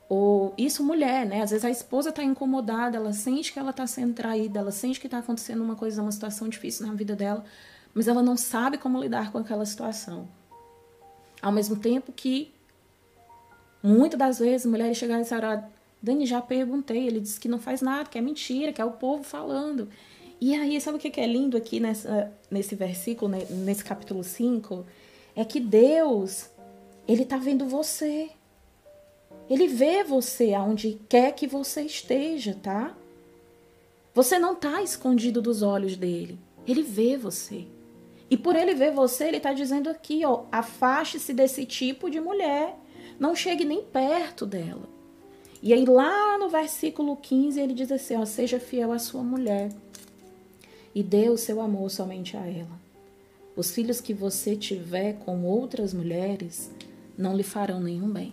Ou 0.08 0.52
isso, 0.58 0.82
mulher, 0.82 1.24
né? 1.24 1.42
Às 1.42 1.50
vezes 1.50 1.64
a 1.64 1.70
esposa 1.70 2.10
está 2.10 2.20
incomodada, 2.24 2.96
ela 2.96 3.12
sente 3.12 3.52
que 3.52 3.60
ela 3.60 3.70
está 3.70 3.86
sendo 3.86 4.12
traída, 4.12 4.58
ela 4.58 4.72
sente 4.72 4.98
que 4.98 5.06
está 5.06 5.18
acontecendo 5.18 5.62
uma 5.62 5.76
coisa, 5.76 6.02
uma 6.02 6.10
situação 6.10 6.48
difícil 6.48 6.84
na 6.84 6.94
vida 6.94 7.14
dela, 7.14 7.44
mas 7.94 8.08
ela 8.08 8.24
não 8.24 8.36
sabe 8.36 8.76
como 8.76 9.00
lidar 9.00 9.30
com 9.30 9.38
aquela 9.38 9.64
situação. 9.64 10.26
Ao 11.40 11.52
mesmo 11.52 11.76
tempo 11.76 12.10
que 12.10 12.52
muitas 13.80 14.18
das 14.18 14.40
vezes 14.40 14.66
mulheres 14.66 14.98
chegaram 14.98 15.20
e 15.20 15.22
disseram: 15.22 15.70
Dani, 16.02 16.26
já 16.26 16.40
perguntei. 16.40 17.06
Ele 17.06 17.20
disse 17.20 17.38
que 17.38 17.48
não 17.48 17.58
faz 17.58 17.80
nada, 17.80 18.08
que 18.08 18.18
é 18.18 18.20
mentira, 18.20 18.72
que 18.72 18.80
é 18.80 18.84
o 18.84 18.92
povo 18.92 19.22
falando. 19.22 19.88
E 20.40 20.54
aí, 20.54 20.80
sabe 20.80 20.96
o 20.96 21.00
que 21.00 21.20
é 21.20 21.26
lindo 21.26 21.56
aqui 21.56 21.78
nessa, 21.80 22.32
nesse 22.50 22.74
versículo, 22.74 23.30
né, 23.30 23.46
nesse 23.50 23.84
capítulo 23.84 24.24
5? 24.24 24.86
É 25.36 25.44
que 25.44 25.60
Deus, 25.60 26.48
Ele 27.06 27.22
está 27.22 27.36
vendo 27.36 27.66
você. 27.66 28.30
Ele 29.48 29.66
vê 29.66 30.02
você 30.02 30.54
aonde 30.54 30.98
quer 31.08 31.32
que 31.32 31.46
você 31.46 31.82
esteja, 31.82 32.56
tá? 32.62 32.96
Você 34.14 34.38
não 34.38 34.54
está 34.54 34.82
escondido 34.82 35.42
dos 35.42 35.62
olhos 35.62 35.96
dele. 35.96 36.38
Ele 36.66 36.82
vê 36.82 37.16
você. 37.16 37.66
E 38.30 38.36
por 38.36 38.54
ele 38.54 38.74
ver 38.74 38.92
você, 38.92 39.24
ele 39.24 39.38
está 39.38 39.52
dizendo 39.52 39.90
aqui, 39.90 40.24
ó, 40.24 40.44
afaste-se 40.52 41.34
desse 41.34 41.66
tipo 41.66 42.08
de 42.08 42.20
mulher. 42.20 42.76
Não 43.18 43.34
chegue 43.34 43.64
nem 43.64 43.82
perto 43.82 44.46
dela. 44.46 44.88
E 45.62 45.74
aí 45.74 45.84
lá 45.84 46.38
no 46.38 46.48
versículo 46.48 47.16
15 47.16 47.60
ele 47.60 47.74
diz 47.74 47.92
assim, 47.92 48.16
ó, 48.16 48.24
seja 48.24 48.58
fiel 48.58 48.92
à 48.92 48.98
sua 48.98 49.22
mulher 49.22 49.70
e 50.94 51.02
dê 51.02 51.28
o 51.28 51.36
seu 51.36 51.60
amor 51.60 51.90
somente 51.90 52.36
a 52.36 52.46
ela. 52.46 52.80
Os 53.54 53.72
filhos 53.72 54.00
que 54.00 54.14
você 54.14 54.56
tiver 54.56 55.14
com 55.18 55.44
outras 55.44 55.92
mulheres 55.92 56.70
não 57.16 57.36
lhe 57.36 57.42
farão 57.42 57.80
nenhum 57.80 58.08
bem. 58.08 58.32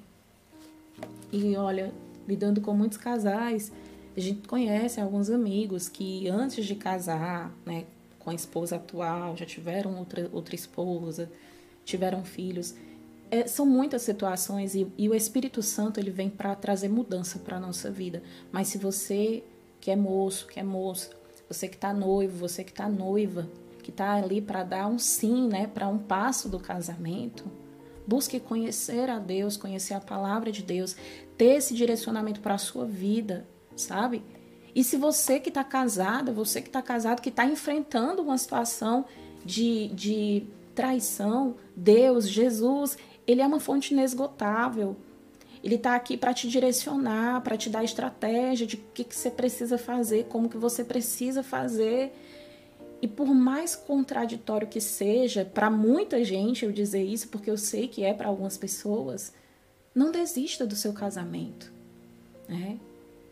E 1.32 1.56
olha, 1.58 1.92
lidando 2.28 2.62
com 2.62 2.74
muitos 2.74 2.98
casais, 2.98 3.72
a 4.16 4.20
gente 4.20 4.48
conhece 4.48 5.02
alguns 5.02 5.30
amigos 5.30 5.90
que 5.90 6.28
antes 6.30 6.66
de 6.66 6.76
casar, 6.76 7.52
né, 7.66 7.86
com 8.20 8.30
a 8.30 8.34
esposa 8.34 8.78
atual, 8.78 9.36
já 9.36 9.46
tiveram 9.46 9.98
outra, 9.98 10.30
outra 10.32 10.56
esposa, 10.56 11.30
tiveram 11.84 12.24
filhos. 12.24 12.74
É, 13.30 13.46
são 13.48 13.66
muitas 13.66 14.04
situações 14.04 14.74
e, 14.74 14.88
e, 14.98 15.10
o 15.10 15.14
Espírito 15.14 15.62
Santo 15.62 16.00
ele 16.00 16.12
vem 16.12 16.30
para 16.30 16.56
trazer 16.56 16.88
mudança 16.88 17.40
para 17.40 17.58
a 17.58 17.60
nossa 17.60 17.92
vida. 17.92 18.24
Mas 18.52 18.70
se 18.70 18.78
você 18.78 19.44
que 19.82 19.92
é 19.92 19.96
moço, 19.96 20.48
que 20.48 20.60
é 20.60 20.64
moça, 20.64 21.10
você 21.50 21.68
que 21.68 21.76
está 21.76 21.94
noivo, 21.94 22.38
você 22.38 22.64
que 22.64 22.72
está 22.72 22.88
noiva, 22.88 23.50
que 23.84 23.90
está 23.92 24.14
ali 24.14 24.42
para 24.42 24.64
dar 24.64 24.88
um 24.88 25.00
sim, 25.00 25.48
né, 25.48 25.68
para 25.68 25.88
um 25.88 25.98
passo 25.98 26.50
do 26.50 26.60
casamento, 26.60 27.46
busque 28.06 28.40
conhecer 28.40 29.10
a 29.10 29.20
Deus, 29.20 29.58
conhecer 29.58 29.94
a 29.94 30.00
palavra 30.00 30.52
de 30.52 30.64
Deus, 30.64 30.96
ter 31.38 31.56
esse 31.58 31.74
direcionamento 31.74 32.40
para 32.40 32.56
a 32.56 32.58
sua 32.58 32.86
vida, 32.86 33.46
sabe? 33.76 34.24
E 34.74 34.84
se 34.84 34.96
você 34.96 35.40
que 35.40 35.50
está 35.50 35.64
casada, 35.64 36.32
você 36.32 36.62
que 36.62 36.70
está 36.70 36.82
casado, 36.82 37.22
que 37.22 37.30
está 37.30 37.46
enfrentando 37.46 38.22
uma 38.22 38.38
situação 38.38 39.06
de, 39.44 39.88
de 39.88 40.46
traição, 40.76 41.56
Deus, 41.76 42.30
Jesus, 42.30 42.98
Ele 43.28 43.42
é 43.42 43.46
uma 43.46 43.60
fonte 43.60 43.94
inesgotável. 43.94 44.96
Ele 45.64 45.76
está 45.76 45.96
aqui 45.96 46.16
para 46.16 46.34
te 46.34 46.48
direcionar, 46.48 47.42
para 47.42 47.58
te 47.58 47.70
dar 47.70 47.84
estratégia 47.84 48.66
de 48.66 48.76
o 48.76 48.84
que, 48.94 49.04
que 49.04 49.16
você 49.16 49.30
precisa 49.30 49.78
fazer, 49.78 50.26
como 50.26 50.50
que 50.50 50.58
você 50.58 50.84
precisa 50.84 51.44
fazer. 51.44 52.14
E 53.02 53.08
por 53.08 53.28
mais 53.28 53.76
contraditório 53.76 54.68
que 54.68 54.80
seja, 54.80 55.46
para 55.46 55.70
muita 55.70 56.24
gente 56.24 56.64
eu 56.64 56.72
dizer 56.72 57.04
isso, 57.04 57.28
porque 57.28 57.50
eu 57.50 57.58
sei 57.58 57.88
que 57.88 58.04
é 58.04 58.14
para 58.14 58.28
algumas 58.28 58.58
pessoas, 58.58 59.34
não 59.94 60.12
desista 60.12 60.66
do 60.66 60.76
seu 60.76 60.94
casamento. 60.94 61.72
Né? 62.48 62.80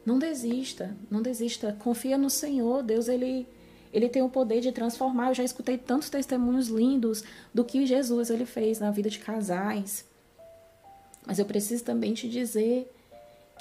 Não 0.05 0.19
desista, 0.19 0.95
não 1.09 1.21
desista. 1.21 1.75
Confia 1.79 2.17
no 2.17 2.29
Senhor. 2.29 2.83
Deus, 2.83 3.07
ele, 3.07 3.47
ele 3.95 4.09
tem 4.09 4.21
o 4.21 4.29
poder 4.29 4.59
de 4.59 4.73
transformar. 4.73 5.29
Eu 5.29 5.35
já 5.35 5.43
escutei 5.43 5.77
tantos 5.77 6.09
testemunhos 6.09 6.67
lindos 6.67 7.23
do 7.53 7.63
que 7.63 7.85
Jesus 7.85 8.29
ele 8.29 8.45
fez 8.45 8.77
na 8.77 8.91
vida 8.91 9.09
de 9.09 9.19
casais. 9.19 10.05
Mas 11.25 11.39
eu 11.39 11.45
preciso 11.45 11.85
também 11.85 12.13
te 12.13 12.27
dizer 12.27 12.91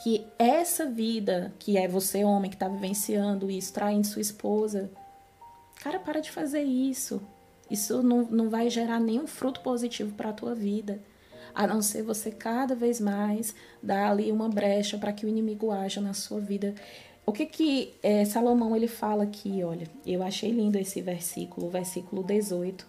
que 0.03 0.27
essa 0.37 0.87
vida, 0.87 1.55
que 1.61 1.79
é 1.79 1.87
você, 1.87 2.25
homem, 2.25 2.51
que 2.51 2.57
está 2.57 2.67
vivenciando 2.67 3.49
isso, 3.49 3.73
traindo 3.73 4.09
sua 4.09 4.21
esposa, 4.21 4.91
cara, 5.81 6.01
para 6.01 6.21
de 6.21 6.33
fazer 6.33 6.65
isso. 6.65 7.23
Isso 7.71 8.03
não, 8.03 8.23
não 8.25 8.51
vai 8.51 8.69
gerar 8.69 8.99
nenhum 8.99 9.29
fruto 9.29 9.61
positivo 9.61 10.17
para 10.17 10.31
a 10.31 10.35
tua 10.35 10.53
vida. 10.53 11.01
A 11.55 11.65
não 11.65 11.81
ser 11.81 12.03
você 12.03 12.33
cada 12.33 12.75
vez 12.75 13.01
mais 13.01 13.55
dar 13.81 14.11
ali 14.11 14.33
uma 14.33 14.49
brecha 14.49 14.99
para 14.99 15.13
que 15.13 15.25
o 15.25 15.29
inimigo 15.29 15.71
haja 15.71 16.01
na 16.01 16.13
sua 16.13 16.41
vida. 16.41 16.75
O 17.27 17.33
que 17.33 17.47
que 17.47 17.95
é, 18.03 18.25
Salomão 18.25 18.77
ele 18.77 18.87
fala 18.87 19.25
aqui, 19.25 19.65
olha, 19.65 19.89
eu 20.07 20.23
achei 20.23 20.51
lindo 20.51 20.79
esse 20.79 21.01
versículo, 21.01 21.67
o 21.67 21.71
versículo 21.71 22.23
18. 22.23 22.87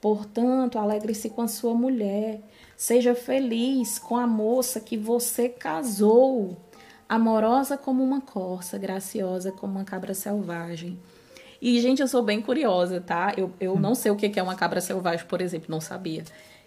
Portanto, 0.00 0.78
alegre-se 0.78 1.28
com 1.28 1.42
a 1.42 1.48
sua 1.48 1.74
mulher, 1.74 2.40
seja 2.76 3.16
feliz 3.16 3.98
com 3.98 4.16
a 4.16 4.28
moça 4.28 4.78
que 4.78 4.96
você 4.96 5.48
casou, 5.48 6.56
amorosa 7.08 7.76
como 7.76 8.02
uma 8.02 8.20
corça, 8.20 8.78
graciosa 8.78 9.50
como 9.50 9.72
uma 9.72 9.84
cabra 9.84 10.14
selvagem. 10.14 10.96
E, 11.60 11.80
gente, 11.80 12.00
eu 12.00 12.06
sou 12.06 12.22
bem 12.22 12.40
curiosa, 12.40 13.00
tá? 13.00 13.34
Eu, 13.36 13.52
eu 13.58 13.76
não 13.76 13.96
sei 13.96 14.12
o 14.12 14.16
que 14.16 14.38
é 14.38 14.42
uma 14.42 14.54
cabra 14.54 14.80
selvagem, 14.80 15.26
por 15.26 15.40
exemplo, 15.40 15.66
não 15.68 15.80
sabia. 15.80 16.22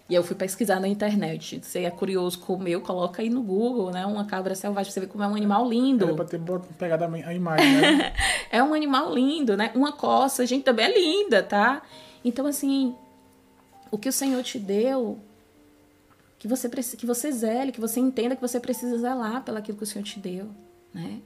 E 0.08 0.14
eu 0.14 0.22
fui 0.22 0.36
pesquisar 0.36 0.80
na 0.80 0.88
internet. 0.88 1.60
Você 1.62 1.80
é 1.80 1.90
curioso 1.90 2.38
comeu, 2.40 2.80
coloca 2.80 3.22
aí 3.22 3.30
no 3.30 3.42
Google, 3.42 3.90
né? 3.90 4.04
Uma 4.04 4.24
cabra 4.24 4.54
selvagem, 4.54 4.92
você 4.92 5.00
vê 5.00 5.06
como 5.06 5.22
é 5.24 5.28
um 5.28 5.34
animal 5.34 5.68
lindo. 5.68 6.10
É 6.10 6.12
pra 6.12 6.24
ter 6.24 6.40
pegado 6.78 7.04
a 7.04 7.34
imagem, 7.34 7.80
né? 7.80 8.12
é 8.50 8.62
um 8.62 8.74
animal 8.74 9.14
lindo, 9.14 9.56
né? 9.56 9.70
Uma 9.74 9.92
coça, 9.92 10.44
gente, 10.44 10.64
também 10.64 10.86
é 10.86 10.98
linda, 10.98 11.42
tá? 11.42 11.82
Então, 12.24 12.46
assim, 12.46 12.94
o 13.90 13.98
que 13.98 14.08
o 14.08 14.12
Senhor 14.12 14.42
te 14.42 14.58
deu, 14.58 15.18
que 16.38 16.48
você 16.48 16.68
que 16.68 17.06
você 17.06 17.30
zele, 17.30 17.72
que 17.72 17.80
você 17.80 18.00
entenda 18.00 18.34
que 18.34 18.42
você 18.42 18.58
precisa 18.58 18.98
zelar 18.98 19.42
pelo 19.44 19.58
aquilo 19.58 19.78
que 19.78 19.84
o 19.84 19.86
Senhor 19.86 20.04
te 20.04 20.18
deu, 20.18 20.48
né? 20.92 21.20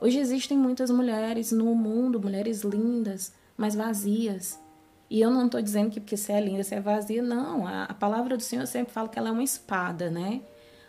Hoje 0.00 0.18
existem 0.18 0.56
muitas 0.56 0.90
mulheres 0.90 1.50
no 1.50 1.74
mundo, 1.74 2.20
mulheres 2.20 2.62
lindas, 2.62 3.32
mas 3.56 3.74
vazias. 3.74 4.58
E 5.10 5.20
eu 5.20 5.30
não 5.30 5.46
estou 5.46 5.62
dizendo 5.62 5.90
que 5.90 6.00
porque 6.00 6.16
você 6.16 6.32
é 6.32 6.40
linda, 6.40 6.62
você 6.62 6.74
é 6.74 6.80
vazia, 6.80 7.22
não. 7.22 7.66
A, 7.66 7.84
a 7.84 7.94
palavra 7.94 8.36
do 8.36 8.42
Senhor 8.42 8.66
sempre 8.66 8.92
fala 8.92 9.08
que 9.08 9.18
ela 9.18 9.28
é 9.28 9.32
uma 9.32 9.42
espada, 9.42 10.10
né? 10.10 10.42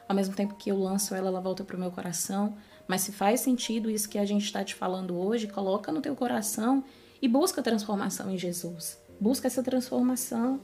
Ao 0.07 0.15
mesmo 0.15 0.35
tempo 0.35 0.55
que 0.55 0.69
eu 0.71 0.77
lanço 0.77 1.15
ela, 1.15 1.27
ela 1.27 1.39
volta 1.39 1.63
para 1.63 1.77
o 1.77 1.79
meu 1.79 1.91
coração. 1.91 2.55
Mas 2.87 3.01
se 3.01 3.11
faz 3.11 3.41
sentido 3.41 3.89
isso 3.89 4.09
que 4.09 4.17
a 4.17 4.25
gente 4.25 4.43
está 4.43 4.63
te 4.63 4.75
falando 4.75 5.17
hoje, 5.17 5.47
coloca 5.47 5.91
no 5.91 6.01
teu 6.01 6.15
coração 6.15 6.83
e 7.21 7.27
busca 7.27 7.61
transformação 7.61 8.29
em 8.31 8.37
Jesus. 8.37 8.97
Busca 9.19 9.47
essa 9.47 9.61
transformação. 9.61 10.59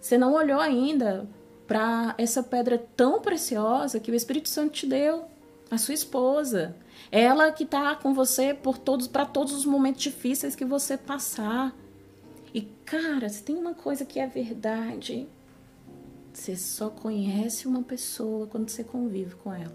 Você 0.00 0.16
não 0.16 0.32
olhou 0.32 0.60
ainda 0.60 1.28
para 1.66 2.14
essa 2.16 2.42
pedra 2.42 2.78
tão 2.96 3.20
preciosa 3.20 4.00
que 4.00 4.10
o 4.10 4.14
Espírito 4.14 4.48
Santo 4.48 4.72
te 4.72 4.86
deu, 4.86 5.24
a 5.70 5.78
sua 5.78 5.94
esposa. 5.94 6.76
Ela 7.12 7.50
que 7.52 7.64
está 7.64 7.94
com 7.94 8.12
você 8.12 8.52
por 8.52 8.76
todos 8.76 9.06
para 9.06 9.24
todos 9.24 9.52
os 9.52 9.64
momentos 9.64 10.02
difíceis 10.02 10.56
que 10.56 10.64
você 10.64 10.96
passar. 10.96 11.74
E 12.52 12.62
cara, 12.84 13.28
se 13.28 13.42
tem 13.42 13.56
uma 13.56 13.74
coisa 13.74 14.04
que 14.04 14.18
é 14.18 14.26
verdade, 14.26 15.26
você 16.32 16.56
só 16.56 16.90
conhece 16.90 17.68
uma 17.68 17.82
pessoa 17.82 18.46
quando 18.46 18.68
você 18.68 18.82
convive 18.82 19.34
com 19.36 19.52
ela. 19.52 19.74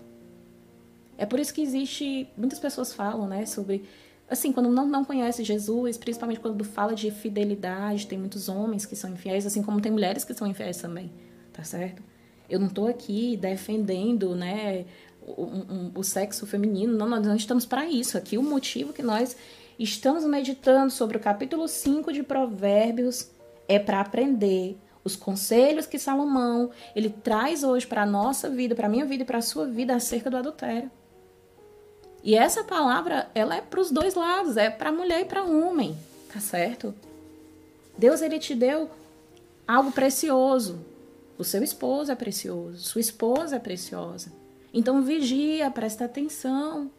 É 1.18 1.26
por 1.26 1.40
isso 1.40 1.54
que 1.54 1.62
existe, 1.62 2.28
muitas 2.38 2.60
pessoas 2.60 2.94
falam, 2.94 3.28
né, 3.28 3.46
sobre 3.46 3.86
assim, 4.28 4.52
quando 4.52 4.70
não, 4.70 4.88
não 4.88 5.06
conhece 5.06 5.44
Jesus, 5.44 5.98
principalmente 5.98 6.40
quando 6.40 6.64
fala 6.64 6.94
de 6.94 7.12
fidelidade, 7.12 8.08
tem 8.08 8.18
muitos 8.18 8.50
homens 8.50 8.86
que 8.86 8.96
são 8.96 9.12
infiéis, 9.12 9.46
assim 9.46 9.62
como 9.62 9.80
tem 9.80 9.92
mulheres 9.92 10.26
que 10.26 10.34
são 10.34 10.48
infiéis 10.48 10.78
também, 10.78 11.12
tá 11.54 11.64
certo? 11.64 12.02
Eu 12.50 12.60
não 12.60 12.68
estou 12.68 12.88
aqui 12.88 13.38
defendendo, 13.38 14.36
né, 14.36 14.86
o, 15.26 15.92
o 16.00 16.04
sexo 16.04 16.46
feminino, 16.46 16.96
não, 16.96 17.08
nós 17.08 17.26
não 17.26 17.36
estamos 17.36 17.66
para 17.66 17.86
isso. 17.86 18.18
Aqui 18.18 18.38
o 18.38 18.44
motivo 18.44 18.94
que 18.94 19.02
nós 19.02 19.36
estamos 19.78 20.24
meditando 20.24 20.92
sobre 20.92 21.18
o 21.18 21.20
capítulo 21.20 21.68
5 21.68 22.14
de 22.14 22.24
Provérbios 22.24 23.30
é 23.68 23.78
para 23.78 24.00
aprender 24.00 24.78
os 25.04 25.16
conselhos 25.16 25.86
que 25.86 26.00
Salomão 26.00 26.72
ele 26.96 27.10
traz 27.10 27.64
hoje 27.64 27.86
para 27.86 28.04
a 28.04 28.06
nossa 28.06 28.50
vida, 28.50 28.74
para 28.74 28.88
a 28.88 28.90
minha 28.90 29.06
vida 29.06 29.24
e 29.24 29.26
para 29.26 29.38
a 29.38 29.42
sua 29.42 29.66
vida 29.66 29.96
acerca 29.96 30.30
do 30.30 30.38
adultério. 30.38 30.90
E 32.24 32.36
essa 32.36 32.64
palavra, 32.64 33.30
ela 33.36 33.56
é 33.56 33.62
para 33.62 33.80
os 33.80 33.92
dois 33.92 34.16
lados, 34.16 34.58
é 34.58 34.70
para 34.70 34.92
mulher 34.92 35.22
e 35.22 35.26
para 35.26 35.44
homem, 35.44 35.96
tá 36.34 36.40
certo? 36.40 36.94
Deus 37.96 38.22
ele 38.22 38.40
te 38.40 38.56
deu 38.56 38.90
algo 39.68 39.92
precioso. 39.92 40.80
O 41.38 41.44
seu 41.44 41.64
esposo 41.64 42.12
é 42.12 42.16
precioso, 42.16 42.80
sua 42.80 43.02
esposa 43.02 43.58
é 43.58 43.60
preciosa. 43.60 44.32
Então 44.74 45.04
vigia, 45.04 45.70
presta 45.70 46.06
atenção. 46.06 46.90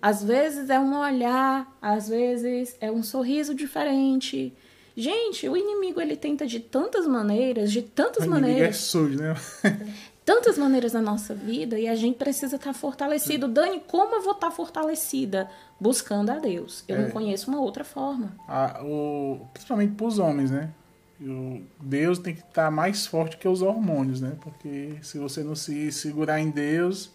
Às 0.00 0.22
vezes 0.22 0.70
é 0.70 0.78
um 0.78 0.96
olhar, 0.98 1.76
às 1.82 2.08
vezes 2.08 2.76
é 2.80 2.90
um 2.90 3.02
sorriso 3.02 3.54
diferente. 3.54 4.54
Gente, 4.96 5.48
o 5.48 5.56
inimigo 5.56 6.00
ele 6.00 6.16
tenta 6.16 6.46
de 6.46 6.60
tantas 6.60 7.06
maneiras, 7.06 7.70
de 7.70 7.82
tantas 7.82 8.26
o 8.26 8.30
maneiras. 8.30 8.68
É 8.68 8.72
sujo, 8.72 9.16
né? 9.16 9.34
tantas 10.28 10.58
maneiras 10.58 10.92
na 10.92 11.00
nossa 11.00 11.34
vida 11.34 11.78
e 11.78 11.88
a 11.88 11.94
gente 11.94 12.16
precisa 12.16 12.56
estar 12.56 12.74
fortalecido. 12.74 13.48
Dani, 13.48 13.80
como 13.86 14.14
eu 14.16 14.22
vou 14.22 14.32
estar 14.32 14.50
fortalecida? 14.50 15.48
Buscando 15.80 16.30
a 16.30 16.38
Deus. 16.38 16.84
Eu 16.86 16.96
é. 16.96 17.02
não 17.02 17.10
conheço 17.10 17.50
uma 17.50 17.60
outra 17.60 17.82
forma. 17.82 18.36
A, 18.46 18.82
o, 18.84 19.46
principalmente 19.54 19.94
para 19.94 20.06
os 20.06 20.18
homens, 20.18 20.50
né? 20.50 20.70
O 21.18 21.62
Deus 21.80 22.18
tem 22.18 22.34
que 22.34 22.42
estar 22.42 22.70
mais 22.70 23.06
forte 23.06 23.38
que 23.38 23.48
os 23.48 23.62
hormônios, 23.62 24.20
né? 24.20 24.36
Porque 24.40 24.96
se 25.00 25.18
você 25.18 25.42
não 25.42 25.54
se 25.54 25.90
segurar 25.90 26.38
em 26.38 26.50
Deus, 26.50 27.10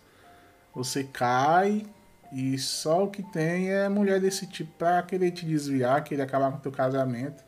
você 0.73 1.03
cai 1.03 1.85
e 2.33 2.57
só 2.57 3.03
o 3.03 3.09
que 3.09 3.21
tem 3.21 3.71
é 3.71 3.87
mulher 3.87 4.19
desse 4.19 4.47
tipo 4.47 4.71
para 4.77 5.03
querer 5.03 5.31
te 5.31 5.45
desviar, 5.45 6.03
querer 6.03 6.23
acabar 6.23 6.51
com 6.51 6.57
o 6.57 6.61
teu 6.61 6.71
casamento. 6.71 7.43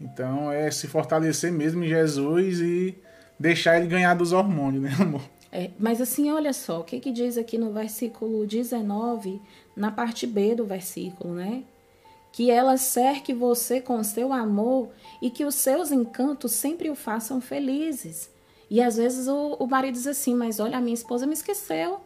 Então 0.00 0.52
é 0.52 0.70
se 0.70 0.86
fortalecer 0.86 1.52
mesmo 1.52 1.82
em 1.82 1.88
Jesus 1.88 2.60
e 2.60 2.96
deixar 3.38 3.78
ele 3.78 3.88
ganhar 3.88 4.14
dos 4.14 4.32
hormônios, 4.32 4.82
né, 4.82 4.90
amor? 5.00 5.22
É, 5.50 5.70
mas 5.78 6.00
assim, 6.00 6.30
olha 6.30 6.52
só, 6.52 6.80
o 6.80 6.84
que, 6.84 6.98
que 7.00 7.12
diz 7.12 7.38
aqui 7.38 7.56
no 7.58 7.72
versículo 7.72 8.46
19, 8.46 9.40
na 9.76 9.90
parte 9.90 10.26
B 10.26 10.54
do 10.54 10.64
versículo, 10.64 11.34
né? 11.34 11.62
Que 12.32 12.50
ela 12.50 12.76
cerque 12.76 13.32
você 13.32 13.80
com 13.80 14.02
seu 14.02 14.32
amor 14.32 14.90
e 15.22 15.30
que 15.30 15.44
os 15.44 15.54
seus 15.54 15.92
encantos 15.92 16.52
sempre 16.52 16.90
o 16.90 16.96
façam 16.96 17.40
felizes. 17.40 18.30
E 18.68 18.82
às 18.82 18.96
vezes 18.96 19.28
o, 19.28 19.54
o 19.54 19.66
marido 19.66 19.94
diz 19.94 20.06
assim, 20.06 20.34
mas 20.34 20.58
olha, 20.58 20.76
a 20.76 20.80
minha 20.80 20.94
esposa 20.94 21.26
me 21.26 21.34
esqueceu. 21.34 22.00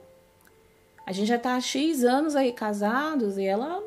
A 1.09 1.13
gente 1.13 1.29
já 1.29 1.39
tá 1.39 1.55
há 1.55 1.61
X 1.61 2.05
anos 2.05 2.37
aí 2.37 2.53
casados 2.53 3.39
e 3.39 3.45
ela. 3.47 3.83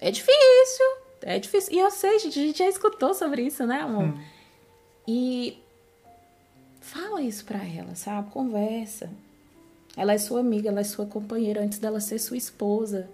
É 0.00 0.12
difícil. 0.12 0.86
É 1.22 1.38
difícil. 1.40 1.74
E 1.74 1.78
eu 1.80 1.90
sei, 1.90 2.20
gente, 2.20 2.38
a 2.38 2.42
gente 2.42 2.58
já 2.58 2.68
escutou 2.68 3.12
sobre 3.14 3.42
isso, 3.42 3.66
né, 3.66 3.80
amor? 3.80 4.04
Hum. 4.04 4.20
E 5.08 5.58
Fala 6.84 7.22
isso 7.22 7.46
pra 7.46 7.64
ela, 7.64 7.94
sabe? 7.94 8.30
Conversa. 8.30 9.10
Ela 9.96 10.12
é 10.12 10.18
sua 10.18 10.40
amiga, 10.40 10.68
ela 10.68 10.80
é 10.80 10.84
sua 10.84 11.06
companheira 11.06 11.62
antes 11.62 11.78
dela 11.78 11.98
ser 11.98 12.18
sua 12.18 12.36
esposa. 12.36 13.08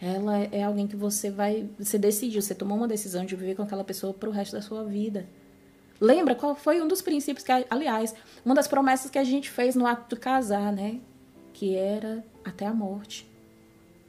Ela 0.00 0.40
é 0.50 0.64
alguém 0.64 0.88
que 0.88 0.96
você 0.96 1.30
vai. 1.30 1.68
Você 1.78 1.96
decidiu, 1.96 2.42
você 2.42 2.56
tomou 2.56 2.76
uma 2.76 2.88
decisão 2.88 3.24
de 3.24 3.36
viver 3.36 3.54
com 3.54 3.62
aquela 3.62 3.84
pessoa 3.84 4.12
pro 4.12 4.32
resto 4.32 4.56
da 4.56 4.60
sua 4.60 4.82
vida. 4.82 5.28
Lembra 6.00 6.34
qual 6.34 6.56
foi 6.56 6.82
um 6.82 6.88
dos 6.88 7.00
princípios 7.00 7.46
que, 7.46 7.52
aliás, 7.70 8.12
uma 8.44 8.54
das 8.54 8.66
promessas 8.66 9.12
que 9.12 9.18
a 9.18 9.24
gente 9.24 9.48
fez 9.48 9.76
no 9.76 9.86
ato 9.86 10.16
de 10.16 10.20
casar, 10.20 10.72
né? 10.72 10.98
Que 11.52 11.76
era 11.76 12.24
até 12.44 12.66
a 12.66 12.74
morte. 12.74 13.26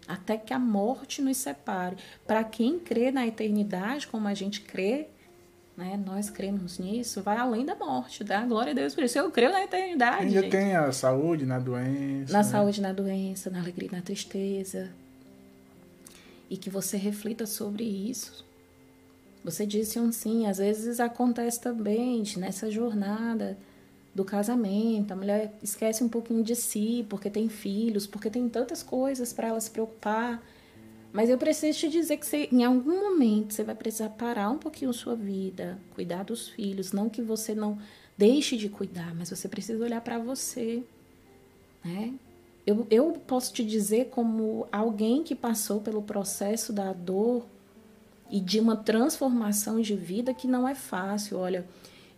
Até 0.07 0.37
que 0.37 0.53
a 0.53 0.59
morte 0.59 1.21
nos 1.21 1.37
separe. 1.37 1.97
Para 2.27 2.43
quem 2.43 2.77
crê 2.79 3.11
na 3.11 3.25
eternidade, 3.25 4.07
como 4.07 4.27
a 4.27 4.33
gente 4.33 4.61
crê, 4.61 5.07
né? 5.75 5.99
Nós 6.05 6.29
cremos 6.29 6.79
nisso, 6.79 7.21
vai 7.21 7.37
além 7.37 7.65
da 7.65 7.75
morte, 7.75 8.23
dá 8.23 8.45
glória 8.45 8.71
a 8.71 8.75
Deus 8.75 8.95
por 8.95 9.03
isso. 9.03 9.17
Eu 9.17 9.29
creio 9.31 9.51
na 9.51 9.63
eternidade. 9.63 10.25
Ainda 10.25 10.41
gente. 10.41 10.51
tem 10.51 10.75
a 10.75 10.91
saúde 10.91 11.45
na 11.45 11.59
doença. 11.59 12.31
Na 12.31 12.39
né? 12.39 12.43
saúde, 12.43 12.81
na 12.81 12.93
doença, 12.93 13.49
na 13.49 13.59
alegria, 13.59 13.89
na 13.91 14.01
tristeza. 14.01 14.91
E 16.49 16.55
que 16.55 16.69
você 16.69 16.95
reflita 16.97 17.45
sobre 17.45 17.83
isso. 17.83 18.45
Você 19.43 19.65
disse 19.65 19.99
um 19.99 20.11
sim, 20.11 20.47
às 20.47 20.57
vezes 20.57 20.99
acontece 20.99 21.59
também 21.59 22.23
nessa 22.37 22.71
jornada 22.71 23.57
do 24.15 24.25
casamento, 24.25 25.12
a 25.12 25.15
mulher 25.15 25.54
esquece 25.62 26.04
um 26.04 26.10
pouquinho 26.10 26.43
de 26.43 26.56
si, 26.56 27.06
porque 27.10 27.30
tem 27.30 27.49
filhos, 27.49 28.08
porque 28.08 28.30
tem 28.30 28.49
tantas 28.49 28.82
coisas 28.82 29.34
para 29.34 29.49
ela 29.49 29.60
se 29.60 29.69
preocupar 29.69 30.41
mas 31.15 31.30
eu 31.30 31.38
preciso 31.38 31.80
te 31.80 31.88
dizer 31.88 32.17
que 32.17 32.25
você, 32.25 32.49
em 32.51 32.65
algum 32.65 32.99
momento 32.99 33.54
você 33.54 33.63
vai 33.63 33.73
precisar 33.73 34.10
parar 34.10 34.49
um 34.49 34.58
pouquinho 34.58 34.91
sua 34.91 35.15
vida, 35.15 35.80
cuidar 35.93 36.25
dos 36.25 36.49
filhos, 36.49 36.91
não 36.91 37.10
que 37.10 37.21
você 37.21 37.56
não 37.56 37.78
deixe 38.17 38.58
de 38.58 38.67
cuidar, 38.67 39.15
mas 39.15 39.30
você 39.30 39.47
precisa 39.47 39.82
olhar 39.82 40.01
para 40.01 40.19
você, 40.19 40.84
né? 41.82 42.13
Eu, 42.67 42.86
eu 42.91 43.13
posso 43.25 43.54
te 43.54 43.63
dizer 43.63 44.10
como 44.10 44.67
alguém 44.73 45.23
que 45.23 45.34
passou 45.34 45.80
pelo 45.80 46.01
processo 46.01 46.73
da 46.73 46.91
dor 46.91 47.45
e 48.30 48.41
de 48.41 48.60
uma 48.60 48.75
transformação 48.75 49.80
de 49.80 49.95
vida 49.95 50.34
que 50.34 50.49
não 50.49 50.67
é 50.67 50.75
fácil. 50.75 51.38
Olha, 51.38 51.65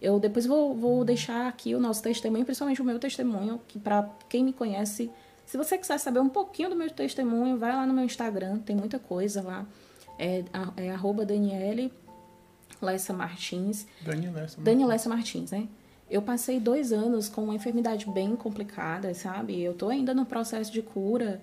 eu 0.01 0.19
depois 0.19 0.45
vou, 0.45 0.75
vou 0.75 1.03
deixar 1.03 1.47
aqui 1.47 1.73
o 1.75 1.79
nosso 1.79 2.01
testemunho, 2.03 2.45
principalmente 2.45 2.81
o 2.81 2.85
meu 2.85 2.99
testemunho, 2.99 3.61
que 3.67 3.79
para 3.79 4.09
quem 4.29 4.43
me 4.43 4.53
conhece 4.53 5.09
se 5.47 5.55
você 5.55 5.77
quiser 5.77 5.97
saber 5.97 6.19
um 6.19 6.27
pouquinho 6.27 6.69
do 6.69 6.75
meu 6.75 6.89
testemunho, 6.91 7.57
vai 7.57 7.71
lá 7.71 7.85
no 7.85 7.93
meu 7.93 8.03
Instagram, 8.03 8.59
tem 8.59 8.75
muita 8.75 8.99
coisa 8.99 9.41
lá. 9.41 9.65
É, 10.19 10.43
é 10.75 10.91
arroba 10.91 11.25
Daniele 11.25 11.91
Lessa 12.81 13.13
Martins. 13.13 13.87
Dani 14.01 14.29
Lessa 14.29 14.59
Dani 14.59 14.85
Lessa 14.85 15.07
Martins, 15.07 15.51
né? 15.51 15.69
Eu 16.09 16.21
passei 16.21 16.59
dois 16.59 16.91
anos 16.91 17.29
com 17.29 17.45
uma 17.45 17.55
enfermidade 17.55 18.05
bem 18.09 18.35
complicada, 18.35 19.13
sabe? 19.13 19.61
Eu 19.61 19.73
tô 19.73 19.87
ainda 19.87 20.13
no 20.13 20.25
processo 20.25 20.69
de 20.69 20.81
cura. 20.81 21.41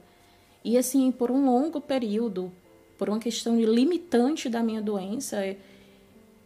E 0.62 0.76
assim, 0.76 1.10
por 1.10 1.30
um 1.30 1.46
longo 1.46 1.80
período, 1.80 2.52
por 2.98 3.08
uma 3.08 3.18
questão 3.18 3.56
de 3.56 3.64
limitante 3.64 4.50
da 4.50 4.62
minha 4.62 4.82
doença, 4.82 5.38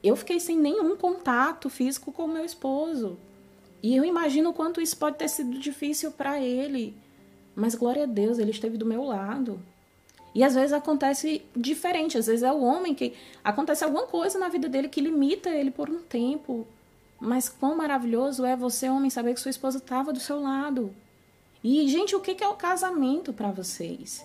eu 0.03 0.17
fiquei 0.17 0.39
sem 0.39 0.57
nenhum 0.57 0.97
contato 0.97 1.69
físico 1.69 2.13
com 2.13 2.27
meu 2.27 2.45
esposo. 2.45 3.19
E 3.83 3.97
eu 3.97 4.05
imagino 4.05 4.51
o 4.51 4.55
quanto 4.55 4.81
isso 4.81 4.97
pode 4.97 5.17
ter 5.17 5.29
sido 5.29 5.59
difícil 5.59 6.11
para 6.13 6.41
ele. 6.41 6.97
Mas 7.55 7.75
glória 7.75 8.05
a 8.05 8.07
Deus, 8.07 8.39
ele 8.39 8.51
esteve 8.51 8.77
do 8.77 8.87
meu 8.87 9.05
lado. 9.05 9.61
E 10.35 10.45
às 10.45 10.55
vezes 10.55 10.73
acontece 10.73 11.43
diferente, 11.57 12.19
às 12.19 12.27
vezes 12.27 12.43
é 12.43 12.53
o 12.53 12.63
homem 12.63 12.95
que 12.95 13.15
acontece 13.43 13.83
alguma 13.83 14.07
coisa 14.07 14.39
na 14.39 14.49
vida 14.49 14.69
dele 14.69 14.89
que 14.89 15.01
limita 15.01 15.51
ele 15.51 15.71
por 15.71 15.91
um 15.91 16.01
tempo. 16.01 16.67
Mas 17.21 17.49
quão 17.49 17.77
maravilhoso 17.77 18.45
é 18.45 18.55
você, 18.55 18.89
homem, 18.89 19.11
saber 19.11 19.35
que 19.35 19.41
sua 19.41 19.51
esposa 19.51 19.79
estava 19.79 20.13
do 20.13 20.21
seu 20.21 20.41
lado. 20.41 20.95
E, 21.63 21.89
gente, 21.89 22.15
o 22.15 22.21
que 22.21 22.43
é 22.43 22.49
o 22.49 22.55
casamento 22.55 23.33
para 23.33 23.51
vocês? 23.51 24.25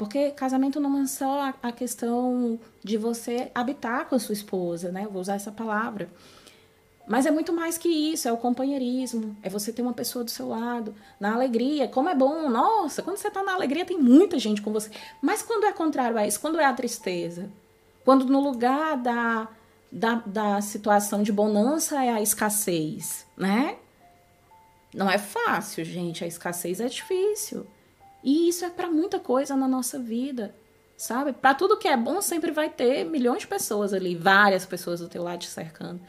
Porque 0.00 0.30
casamento 0.30 0.80
não 0.80 1.02
é 1.02 1.06
só 1.06 1.52
a 1.62 1.70
questão 1.70 2.58
de 2.82 2.96
você 2.96 3.50
habitar 3.54 4.08
com 4.08 4.14
a 4.14 4.18
sua 4.18 4.32
esposa, 4.32 4.90
né? 4.90 5.04
Eu 5.04 5.10
vou 5.10 5.20
usar 5.20 5.34
essa 5.34 5.52
palavra. 5.52 6.08
Mas 7.06 7.26
é 7.26 7.30
muito 7.30 7.52
mais 7.52 7.76
que 7.76 7.86
isso, 7.86 8.26
é 8.26 8.32
o 8.32 8.38
companheirismo, 8.38 9.36
é 9.42 9.50
você 9.50 9.70
ter 9.70 9.82
uma 9.82 9.92
pessoa 9.92 10.24
do 10.24 10.30
seu 10.30 10.48
lado, 10.48 10.94
na 11.20 11.34
alegria, 11.34 11.86
como 11.86 12.08
é 12.08 12.14
bom, 12.14 12.48
nossa, 12.48 13.02
quando 13.02 13.18
você 13.18 13.28
está 13.28 13.42
na 13.42 13.52
alegria 13.52 13.84
tem 13.84 13.98
muita 13.98 14.38
gente 14.38 14.62
com 14.62 14.72
você. 14.72 14.90
Mas 15.20 15.42
quando 15.42 15.64
é 15.66 15.72
contrário 15.72 16.16
a 16.16 16.26
isso, 16.26 16.40
quando 16.40 16.58
é 16.58 16.64
a 16.64 16.72
tristeza, 16.72 17.50
quando 18.02 18.24
no 18.24 18.40
lugar 18.40 18.96
da, 18.96 19.48
da, 19.92 20.14
da 20.24 20.60
situação 20.62 21.22
de 21.22 21.30
bonança 21.30 22.02
é 22.02 22.08
a 22.08 22.22
escassez, 22.22 23.26
né? 23.36 23.76
Não 24.94 25.10
é 25.10 25.18
fácil, 25.18 25.84
gente, 25.84 26.24
a 26.24 26.26
escassez 26.26 26.80
é 26.80 26.88
difícil. 26.88 27.66
E 28.22 28.48
isso 28.48 28.64
é 28.64 28.70
para 28.70 28.90
muita 28.90 29.18
coisa 29.18 29.56
na 29.56 29.66
nossa 29.66 29.98
vida, 29.98 30.54
sabe? 30.96 31.32
Para 31.32 31.54
tudo 31.54 31.78
que 31.78 31.88
é 31.88 31.96
bom 31.96 32.20
sempre 32.20 32.50
vai 32.50 32.68
ter 32.68 33.04
milhões 33.04 33.40
de 33.40 33.46
pessoas 33.46 33.92
ali, 33.92 34.14
várias 34.14 34.66
pessoas 34.66 35.00
do 35.00 35.08
teu 35.08 35.22
lado 35.22 35.40
te 35.40 35.48
cercando. 35.48 36.00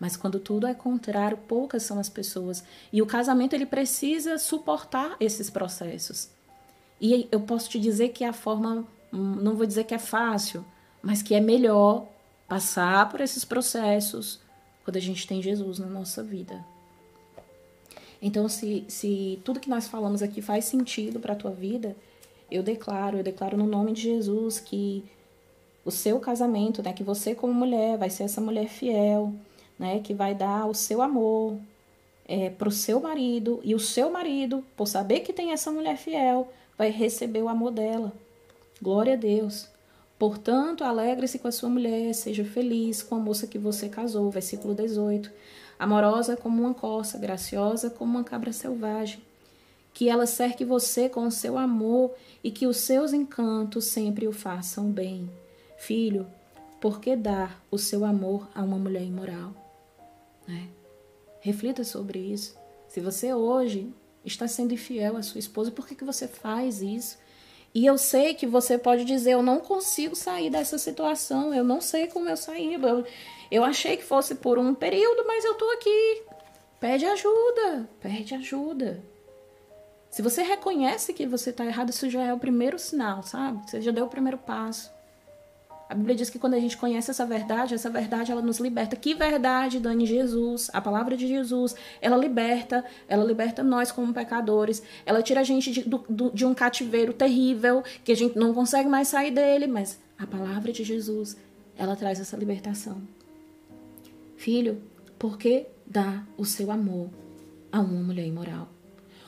Mas 0.00 0.16
quando 0.16 0.38
tudo 0.38 0.66
é 0.66 0.74
contrário, 0.74 1.36
poucas 1.36 1.82
são 1.82 1.98
as 1.98 2.08
pessoas. 2.08 2.62
E 2.92 3.02
o 3.02 3.06
casamento 3.06 3.54
ele 3.54 3.66
precisa 3.66 4.38
suportar 4.38 5.16
esses 5.18 5.50
processos. 5.50 6.30
E 7.00 7.28
eu 7.30 7.40
posso 7.40 7.68
te 7.68 7.78
dizer 7.78 8.10
que 8.10 8.24
a 8.24 8.32
forma, 8.32 8.86
hum, 9.12 9.34
não 9.36 9.56
vou 9.56 9.66
dizer 9.66 9.84
que 9.84 9.94
é 9.94 9.98
fácil, 9.98 10.64
mas 11.02 11.22
que 11.22 11.34
é 11.34 11.40
melhor 11.40 12.06
passar 12.46 13.08
por 13.08 13.20
esses 13.20 13.44
processos 13.44 14.40
quando 14.84 14.96
a 14.96 15.00
gente 15.00 15.26
tem 15.26 15.42
Jesus 15.42 15.78
na 15.78 15.86
nossa 15.86 16.22
vida. 16.22 16.64
Então, 18.20 18.48
se, 18.48 18.84
se 18.88 19.40
tudo 19.44 19.60
que 19.60 19.70
nós 19.70 19.86
falamos 19.86 20.22
aqui 20.22 20.42
faz 20.42 20.64
sentido 20.64 21.20
para 21.20 21.34
a 21.34 21.36
tua 21.36 21.50
vida, 21.50 21.96
eu 22.50 22.62
declaro, 22.62 23.18
eu 23.18 23.22
declaro 23.22 23.56
no 23.56 23.66
nome 23.66 23.92
de 23.92 24.02
Jesus 24.02 24.58
que 24.58 25.04
o 25.84 25.90
seu 25.90 26.18
casamento, 26.18 26.82
né, 26.82 26.92
que 26.92 27.04
você 27.04 27.34
como 27.34 27.52
mulher 27.54 27.96
vai 27.96 28.10
ser 28.10 28.24
essa 28.24 28.40
mulher 28.40 28.68
fiel, 28.68 29.32
né, 29.78 30.00
que 30.00 30.12
vai 30.12 30.34
dar 30.34 30.66
o 30.66 30.74
seu 30.74 31.00
amor 31.00 31.56
é, 32.26 32.50
para 32.50 32.68
o 32.68 32.72
seu 32.72 33.00
marido 33.00 33.60
e 33.64 33.74
o 33.74 33.80
seu 33.80 34.10
marido, 34.10 34.64
por 34.76 34.86
saber 34.86 35.20
que 35.20 35.32
tem 35.32 35.52
essa 35.52 35.70
mulher 35.70 35.96
fiel, 35.96 36.48
vai 36.76 36.90
receber 36.90 37.42
o 37.42 37.48
amor 37.48 37.70
dela. 37.70 38.12
Glória 38.80 39.14
a 39.14 39.16
Deus. 39.16 39.66
Portanto, 40.18 40.84
alegre-se 40.84 41.38
com 41.38 41.48
a 41.48 41.52
sua 41.52 41.68
mulher, 41.68 42.12
seja 42.12 42.44
feliz 42.44 43.02
com 43.02 43.14
a 43.14 43.18
moça 43.18 43.46
que 43.46 43.58
você 43.58 43.88
casou. 43.88 44.30
Versículo 44.30 44.74
18. 44.74 45.30
Amorosa 45.78 46.36
como 46.36 46.62
uma 46.62 46.74
corça, 46.74 47.18
graciosa 47.18 47.88
como 47.88 48.12
uma 48.12 48.24
cabra 48.24 48.52
selvagem. 48.52 49.22
Que 49.94 50.08
ela 50.08 50.26
cerque 50.26 50.64
você 50.64 51.08
com 51.08 51.26
o 51.26 51.30
seu 51.30 51.56
amor 51.56 52.12
e 52.42 52.50
que 52.50 52.66
os 52.66 52.78
seus 52.78 53.12
encantos 53.12 53.86
sempre 53.86 54.26
o 54.26 54.32
façam 54.32 54.90
bem. 54.90 55.30
Filho, 55.76 56.26
por 56.80 57.00
que 57.00 57.16
dar 57.16 57.62
o 57.70 57.78
seu 57.78 58.04
amor 58.04 58.48
a 58.54 58.62
uma 58.62 58.78
mulher 58.78 59.02
imoral? 59.02 59.52
Né? 60.46 60.68
Reflita 61.40 61.84
sobre 61.84 62.18
isso. 62.18 62.56
Se 62.88 63.00
você 63.00 63.32
hoje 63.34 63.92
está 64.24 64.48
sendo 64.48 64.74
infiel 64.74 65.16
à 65.16 65.22
sua 65.22 65.38
esposa, 65.38 65.70
por 65.70 65.86
que, 65.86 65.94
que 65.94 66.04
você 66.04 66.26
faz 66.26 66.82
isso? 66.82 67.18
E 67.74 67.86
eu 67.86 67.98
sei 67.98 68.34
que 68.34 68.46
você 68.46 68.78
pode 68.78 69.04
dizer: 69.04 69.32
eu 69.32 69.42
não 69.42 69.60
consigo 69.60 70.16
sair 70.16 70.50
dessa 70.50 70.78
situação, 70.78 71.54
eu 71.54 71.64
não 71.64 71.80
sei 71.80 72.06
como 72.06 72.28
eu 72.28 72.36
saí. 72.36 72.74
Eu, 72.74 73.04
eu 73.50 73.64
achei 73.64 73.96
que 73.96 74.04
fosse 74.04 74.34
por 74.34 74.58
um 74.58 74.74
período, 74.74 75.24
mas 75.26 75.44
eu 75.44 75.54
tô 75.54 75.68
aqui. 75.70 76.22
Pede 76.80 77.04
ajuda, 77.06 77.88
pede 78.00 78.34
ajuda. 78.34 79.02
Se 80.10 80.22
você 80.22 80.42
reconhece 80.42 81.12
que 81.12 81.26
você 81.26 81.50
está 81.50 81.64
errado, 81.66 81.90
isso 81.90 82.08
já 82.08 82.22
é 82.24 82.32
o 82.32 82.38
primeiro 82.38 82.78
sinal, 82.78 83.22
sabe? 83.22 83.68
Você 83.68 83.80
já 83.80 83.90
deu 83.90 84.06
o 84.06 84.08
primeiro 84.08 84.38
passo. 84.38 84.90
A 85.88 85.94
Bíblia 85.94 86.14
diz 86.14 86.28
que 86.28 86.38
quando 86.38 86.52
a 86.52 86.60
gente 86.60 86.76
conhece 86.76 87.10
essa 87.10 87.24
verdade, 87.24 87.74
essa 87.74 87.88
verdade 87.88 88.30
ela 88.30 88.42
nos 88.42 88.58
liberta. 88.60 88.94
Que 88.94 89.14
verdade, 89.14 89.80
Dani? 89.80 90.04
Jesus, 90.04 90.68
a 90.74 90.82
palavra 90.82 91.16
de 91.16 91.26
Jesus, 91.26 91.74
ela 92.02 92.16
liberta, 92.16 92.84
ela 93.08 93.24
liberta 93.24 93.62
nós 93.62 93.90
como 93.90 94.12
pecadores. 94.12 94.82
Ela 95.06 95.22
tira 95.22 95.40
a 95.40 95.44
gente 95.44 95.70
de, 95.70 95.82
do, 95.82 96.30
de 96.30 96.44
um 96.44 96.52
cativeiro 96.52 97.14
terrível, 97.14 97.82
que 98.04 98.12
a 98.12 98.16
gente 98.16 98.38
não 98.38 98.52
consegue 98.52 98.88
mais 98.88 99.08
sair 99.08 99.30
dele, 99.30 99.66
mas 99.66 99.98
a 100.18 100.26
palavra 100.26 100.72
de 100.72 100.84
Jesus, 100.84 101.38
ela 101.74 101.96
traz 101.96 102.20
essa 102.20 102.36
libertação. 102.36 103.00
Filho, 104.36 104.82
por 105.18 105.38
que 105.38 105.66
dá 105.86 106.22
o 106.36 106.44
seu 106.44 106.70
amor 106.70 107.08
a 107.72 107.80
uma 107.80 108.02
mulher 108.02 108.26
imoral? 108.26 108.68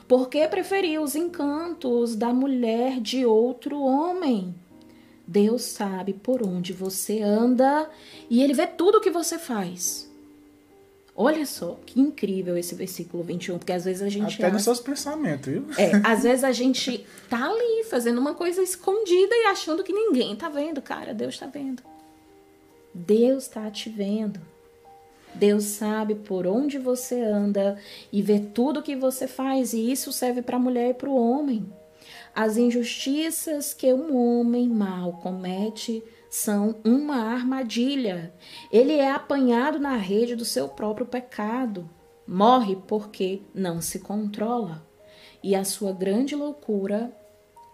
Por 0.07 0.29
que 0.29 0.47
preferir 0.47 1.01
os 1.01 1.15
encantos 1.15 2.15
da 2.15 2.35
mulher 2.35 3.01
de 3.01 3.25
outro 3.25 3.81
homem? 3.81 4.55
Deus 5.31 5.63
sabe 5.63 6.13
por 6.13 6.43
onde 6.43 6.73
você 6.73 7.23
anda 7.23 7.89
e 8.29 8.43
ele 8.43 8.53
vê 8.53 8.67
tudo 8.67 8.99
o 8.99 9.01
que 9.01 9.13
você 9.13 9.39
faz. 9.39 10.11
Olha 11.15 11.47
só, 11.47 11.79
que 11.87 12.01
incrível 12.01 12.57
esse 12.57 12.75
versículo 12.75 13.23
21, 13.23 13.59
porque 13.59 13.73
às 13.73 13.85
vezes 13.85 14.03
a 14.03 14.09
gente. 14.09 14.35
Até 14.35 14.47
acha... 14.47 14.55
nos 14.55 14.65
seus 14.65 14.81
pensamentos, 14.81 15.53
viu? 15.53 15.67
É, 15.79 15.93
às 16.05 16.25
vezes 16.25 16.43
a 16.43 16.51
gente 16.51 17.07
tá 17.29 17.49
ali 17.49 17.85
fazendo 17.85 18.19
uma 18.19 18.35
coisa 18.35 18.61
escondida 18.61 19.33
e 19.33 19.47
achando 19.47 19.85
que 19.85 19.93
ninguém 19.93 20.35
tá 20.35 20.49
vendo, 20.49 20.83
cara. 20.83 21.15
Deus 21.15 21.39
tá 21.39 21.47
vendo. 21.47 21.81
Deus 22.93 23.47
tá 23.47 23.71
te 23.71 23.89
vendo. 23.89 24.41
Deus 25.33 25.63
sabe 25.63 26.17
por 26.17 26.45
onde 26.45 26.77
você 26.77 27.23
anda 27.23 27.79
e 28.13 28.21
vê 28.21 28.41
tudo 28.41 28.83
que 28.83 28.97
você 28.97 29.29
faz, 29.29 29.73
e 29.75 29.93
isso 29.93 30.13
serve 30.13 30.43
para 30.43 30.57
a 30.57 30.61
mulher 30.61 30.91
e 30.91 30.95
para 30.95 31.09
o 31.09 31.15
homem. 31.15 31.73
As 32.35 32.57
injustiças 32.57 33.75
que 33.75 33.93
um 33.93 34.17
homem 34.17 34.69
mau 34.69 35.15
comete 35.15 36.03
são 36.31 36.77
uma 36.85 37.17
armadilha. 37.17 38.33
Ele 38.71 38.95
é 38.95 39.11
apanhado 39.11 39.79
na 39.79 39.97
rede 39.97 40.37
do 40.37 40.45
seu 40.45 40.69
próprio 40.69 41.07
pecado. 41.07 41.89
Morre 42.27 42.77
porque 42.87 43.43
não 43.53 43.81
se 43.83 43.99
controla. 43.99 44.87
E 45.43 45.57
a 45.57 45.65
sua 45.65 45.93
grande 45.93 46.37
loucura 46.37 47.13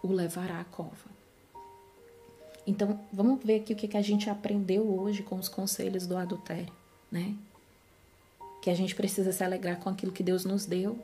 o 0.01 0.11
levará 0.11 0.59
à 0.61 0.63
cova. 0.63 1.17
Então, 2.65 2.99
vamos 3.13 3.41
ver 3.43 3.61
aqui 3.61 3.73
o 3.73 3.75
que 3.75 3.95
a 3.95 4.01
gente 4.01 4.29
aprendeu 4.29 4.83
hoje 4.83 5.23
com 5.23 5.35
os 5.35 5.47
conselhos 5.47 6.05
do 6.05 6.17
adultério, 6.17 6.73
né? 7.09 7.33
Que 8.61 8.69
a 8.69 8.73
gente 8.73 8.93
precisa 8.93 9.31
se 9.31 9.43
alegrar 9.43 9.79
com 9.79 9.89
aquilo 9.89 10.11
que 10.11 10.23
Deus 10.23 10.43
nos 10.43 10.65
deu, 10.65 10.99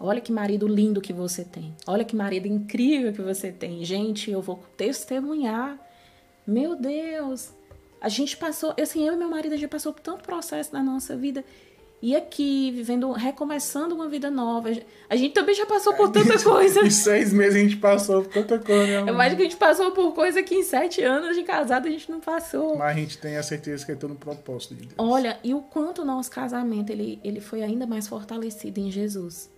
Olha 0.00 0.20
que 0.20 0.32
marido 0.32 0.66
lindo 0.66 1.00
que 1.00 1.12
você 1.12 1.44
tem. 1.44 1.74
Olha 1.86 2.04
que 2.04 2.16
marido 2.16 2.46
incrível 2.48 3.12
que 3.12 3.22
você 3.22 3.52
tem. 3.52 3.84
Gente, 3.84 4.30
eu 4.30 4.42
vou 4.42 4.62
testemunhar. 4.76 5.78
Meu 6.46 6.74
Deus. 6.74 7.50
A 8.00 8.08
gente 8.08 8.36
passou, 8.36 8.74
assim, 8.80 9.06
eu 9.06 9.14
e 9.14 9.16
meu 9.16 9.28
marido, 9.28 9.52
a 9.52 9.56
gente 9.56 9.70
passou 9.70 9.92
por 9.92 10.00
tanto 10.00 10.24
processo 10.24 10.72
na 10.72 10.82
nossa 10.82 11.16
vida. 11.16 11.44
E 12.02 12.16
aqui, 12.16 12.72
vivendo, 12.72 13.12
recomeçando 13.12 13.94
uma 13.94 14.08
vida 14.08 14.28
nova. 14.28 14.70
A 15.08 15.14
gente 15.14 15.32
também 15.34 15.54
já 15.54 15.64
passou 15.64 15.94
por 15.94 16.10
tanta 16.10 16.36
coisa. 16.42 16.80
em 16.80 16.90
seis 16.90 17.32
meses 17.32 17.54
a 17.54 17.58
gente 17.60 17.76
passou 17.76 18.24
por 18.24 18.32
tanta 18.32 18.58
coisa. 18.58 19.04
Né, 19.04 19.10
Eu 19.12 19.20
acho 19.20 19.36
que 19.36 19.42
a 19.42 19.44
gente 19.44 19.56
passou 19.56 19.92
por 19.92 20.12
coisa 20.12 20.42
que 20.42 20.52
em 20.52 20.64
sete 20.64 21.00
anos 21.00 21.36
de 21.36 21.44
casado 21.44 21.86
a 21.86 21.90
gente 21.92 22.10
não 22.10 22.18
passou. 22.18 22.76
Mas 22.76 22.96
a 22.96 22.98
gente 22.98 23.18
tem 23.18 23.36
a 23.36 23.42
certeza 23.44 23.86
que 23.86 23.92
é 23.92 23.94
todo 23.94 24.14
um 24.14 24.16
propósito 24.16 24.74
de 24.74 24.86
Deus. 24.86 24.94
Olha, 24.98 25.38
e 25.44 25.54
o 25.54 25.60
quanto 25.60 26.02
o 26.02 26.04
nosso 26.04 26.28
casamento 26.28 26.90
ele, 26.90 27.20
ele 27.22 27.40
foi 27.40 27.62
ainda 27.62 27.86
mais 27.86 28.08
fortalecido 28.08 28.80
em 28.80 28.90
Jesus. 28.90 29.48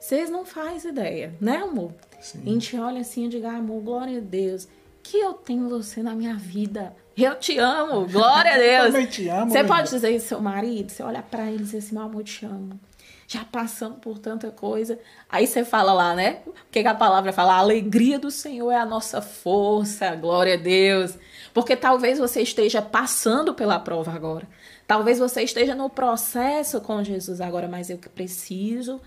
Vocês 0.00 0.30
não 0.30 0.44
fazem 0.46 0.90
ideia, 0.90 1.34
né, 1.40 1.58
amor? 1.58 1.92
Sim. 2.20 2.40
A 2.42 2.48
gente 2.48 2.76
olha 2.78 3.00
assim 3.02 3.26
e 3.26 3.28
diz, 3.28 3.44
ah, 3.44 3.56
amor, 3.58 3.82
glória 3.82 4.16
a 4.18 4.20
Deus, 4.20 4.66
que 5.02 5.18
eu 5.18 5.34
tenho 5.34 5.68
você 5.68 6.02
na 6.02 6.14
minha 6.14 6.34
vida. 6.34 6.94
Eu 7.16 7.34
te 7.36 7.58
amo, 7.58 8.06
glória 8.08 8.54
a 8.54 8.56
Deus. 8.58 8.86
eu 8.86 8.92
também 8.92 9.06
te 9.06 9.28
amo. 9.28 9.50
Você 9.50 9.62
pode 9.64 9.90
dizer 9.90 10.10
isso 10.10 10.34
ao 10.34 10.40
seu 10.40 10.40
marido, 10.40 10.90
você 10.90 11.02
olha 11.02 11.22
para 11.22 11.46
ele 11.46 11.62
e 11.62 11.66
diz 11.66 11.74
assim, 11.74 11.94
meu 11.94 12.04
amor, 12.04 12.24
te 12.24 12.46
amo. 12.46 12.80
Já 13.28 13.44
passando 13.44 13.96
por 13.96 14.18
tanta 14.18 14.50
coisa. 14.50 14.98
Aí 15.28 15.46
você 15.46 15.64
fala 15.64 15.92
lá, 15.92 16.14
né? 16.14 16.40
O 16.46 16.52
que, 16.70 16.82
que 16.82 16.88
a 16.88 16.94
palavra 16.94 17.32
fala? 17.32 17.52
A 17.52 17.58
alegria 17.58 18.18
do 18.18 18.28
Senhor 18.30 18.72
é 18.72 18.76
a 18.76 18.84
nossa 18.86 19.22
força, 19.22 20.16
glória 20.16 20.54
a 20.54 20.56
Deus. 20.56 21.16
Porque 21.54 21.76
talvez 21.76 22.18
você 22.18 22.40
esteja 22.42 22.82
passando 22.82 23.54
pela 23.54 23.78
prova 23.78 24.12
agora. 24.12 24.48
Talvez 24.84 25.20
você 25.20 25.42
esteja 25.42 25.76
no 25.76 25.88
processo 25.88 26.80
com 26.80 27.04
Jesus 27.04 27.40
agora, 27.40 27.68
mas 27.68 27.88
eu 27.88 27.98
preciso 27.98 29.00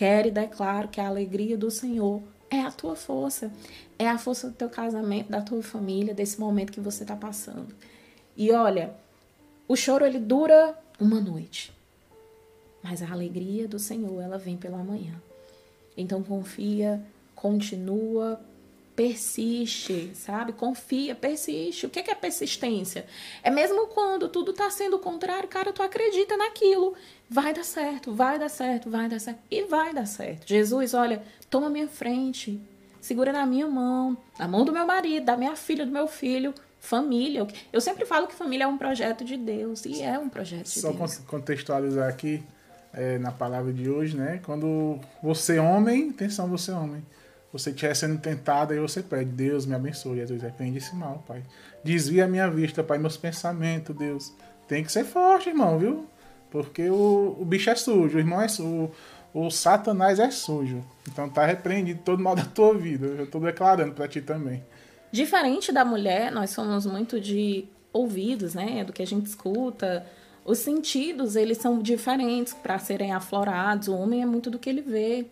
Quero 0.00 0.28
e 0.28 0.30
declaro 0.30 0.88
que 0.88 0.98
a 0.98 1.08
alegria 1.08 1.58
do 1.58 1.70
Senhor 1.70 2.22
é 2.48 2.62
a 2.62 2.70
tua 2.70 2.96
força, 2.96 3.52
é 3.98 4.08
a 4.08 4.16
força 4.16 4.48
do 4.48 4.54
teu 4.54 4.70
casamento, 4.70 5.30
da 5.30 5.42
tua 5.42 5.62
família, 5.62 6.14
desse 6.14 6.40
momento 6.40 6.72
que 6.72 6.80
você 6.80 7.02
está 7.02 7.14
passando. 7.14 7.74
E 8.34 8.50
olha, 8.50 8.94
o 9.68 9.76
choro 9.76 10.06
ele 10.06 10.18
dura 10.18 10.74
uma 10.98 11.20
noite, 11.20 11.70
mas 12.82 13.02
a 13.02 13.10
alegria 13.12 13.68
do 13.68 13.78
Senhor 13.78 14.22
ela 14.22 14.38
vem 14.38 14.56
pela 14.56 14.78
manhã. 14.78 15.20
Então 15.94 16.22
confia, 16.22 16.98
continua, 17.34 18.40
persiste, 19.00 20.10
sabe? 20.14 20.52
Confia, 20.52 21.14
persiste. 21.14 21.86
O 21.86 21.88
que 21.88 22.00
é 22.00 22.14
persistência? 22.14 23.06
É 23.42 23.50
mesmo 23.50 23.86
quando 23.86 24.28
tudo 24.28 24.50
está 24.50 24.68
sendo 24.68 24.98
contrário, 24.98 25.48
cara, 25.48 25.72
tu 25.72 25.82
acredita 25.82 26.36
naquilo. 26.36 26.94
Vai 27.28 27.54
dar 27.54 27.64
certo, 27.64 28.12
vai 28.12 28.38
dar 28.38 28.50
certo, 28.50 28.90
vai 28.90 29.08
dar 29.08 29.18
certo. 29.18 29.38
E 29.50 29.62
vai 29.62 29.94
dar 29.94 30.04
certo. 30.04 30.46
Jesus, 30.46 30.92
olha, 30.92 31.22
toma 31.48 31.70
minha 31.70 31.88
frente, 31.88 32.60
segura 33.00 33.32
na 33.32 33.46
minha 33.46 33.66
mão, 33.66 34.18
na 34.38 34.46
mão 34.46 34.66
do 34.66 34.72
meu 34.72 34.86
marido, 34.86 35.24
da 35.24 35.36
minha 35.36 35.56
filha, 35.56 35.86
do 35.86 35.92
meu 35.92 36.06
filho. 36.06 36.52
família. 36.78 37.46
Eu 37.72 37.80
sempre 37.80 38.04
falo 38.04 38.26
que 38.26 38.34
família 38.34 38.64
é 38.64 38.66
um 38.66 38.76
projeto 38.76 39.24
de 39.24 39.36
Deus 39.36 39.86
e 39.86 40.02
é 40.02 40.18
um 40.18 40.28
projeto 40.28 40.64
de 40.64 40.80
Só 40.80 40.92
Deus. 40.92 41.12
Só 41.12 41.22
contextualizar 41.22 42.08
aqui 42.08 42.42
é, 42.92 43.18
na 43.18 43.32
palavra 43.32 43.72
de 43.72 43.88
hoje, 43.88 44.14
né? 44.16 44.40
Quando 44.44 44.98
você 45.22 45.58
homem, 45.58 46.10
atenção, 46.10 46.48
você 46.48 46.72
homem, 46.72 47.02
você 47.52 47.70
estiver 47.70 47.94
sendo 47.94 48.18
tentado, 48.18 48.72
aí 48.72 48.78
você 48.78 49.02
pede, 49.02 49.30
Deus 49.30 49.66
me 49.66 49.74
abençoe, 49.74 50.18
Jesus, 50.18 50.42
repreende 50.42 50.78
esse 50.78 50.94
mal, 50.94 51.24
Pai. 51.26 51.42
Desvia 51.82 52.24
a 52.24 52.28
minha 52.28 52.48
vista, 52.48 52.82
Pai, 52.82 52.98
meus 52.98 53.16
pensamentos, 53.16 53.96
Deus. 53.96 54.32
Tem 54.68 54.84
que 54.84 54.92
ser 54.92 55.04
forte, 55.04 55.48
irmão, 55.48 55.78
viu? 55.78 56.06
Porque 56.50 56.88
o, 56.88 57.36
o 57.38 57.44
bicho 57.44 57.70
é 57.70 57.74
sujo, 57.74 58.16
o 58.16 58.20
irmão 58.20 58.40
é 58.40 58.48
sujo, 58.48 58.90
o, 59.34 59.46
o 59.46 59.50
satanás 59.50 60.18
é 60.18 60.30
sujo. 60.30 60.84
Então 61.10 61.28
tá 61.28 61.44
repreendido 61.44 62.00
todo 62.04 62.22
mal 62.22 62.34
da 62.36 62.44
tua 62.44 62.76
vida. 62.76 63.06
Eu 63.06 63.26
tô 63.26 63.40
declarando 63.40 63.94
para 63.94 64.06
ti 64.06 64.20
também. 64.20 64.62
Diferente 65.10 65.72
da 65.72 65.84
mulher, 65.84 66.30
nós 66.30 66.50
somos 66.50 66.86
muito 66.86 67.20
de 67.20 67.64
ouvidos, 67.92 68.54
né? 68.54 68.84
Do 68.84 68.92
que 68.92 69.02
a 69.02 69.06
gente 69.06 69.26
escuta. 69.26 70.06
Os 70.44 70.58
sentidos, 70.58 71.36
eles 71.36 71.58
são 71.58 71.80
diferentes 71.80 72.54
para 72.54 72.78
serem 72.78 73.12
aflorados. 73.12 73.88
O 73.88 73.96
homem 73.96 74.22
é 74.22 74.26
muito 74.26 74.50
do 74.50 74.58
que 74.58 74.70
ele 74.70 74.82
vê. 74.82 75.26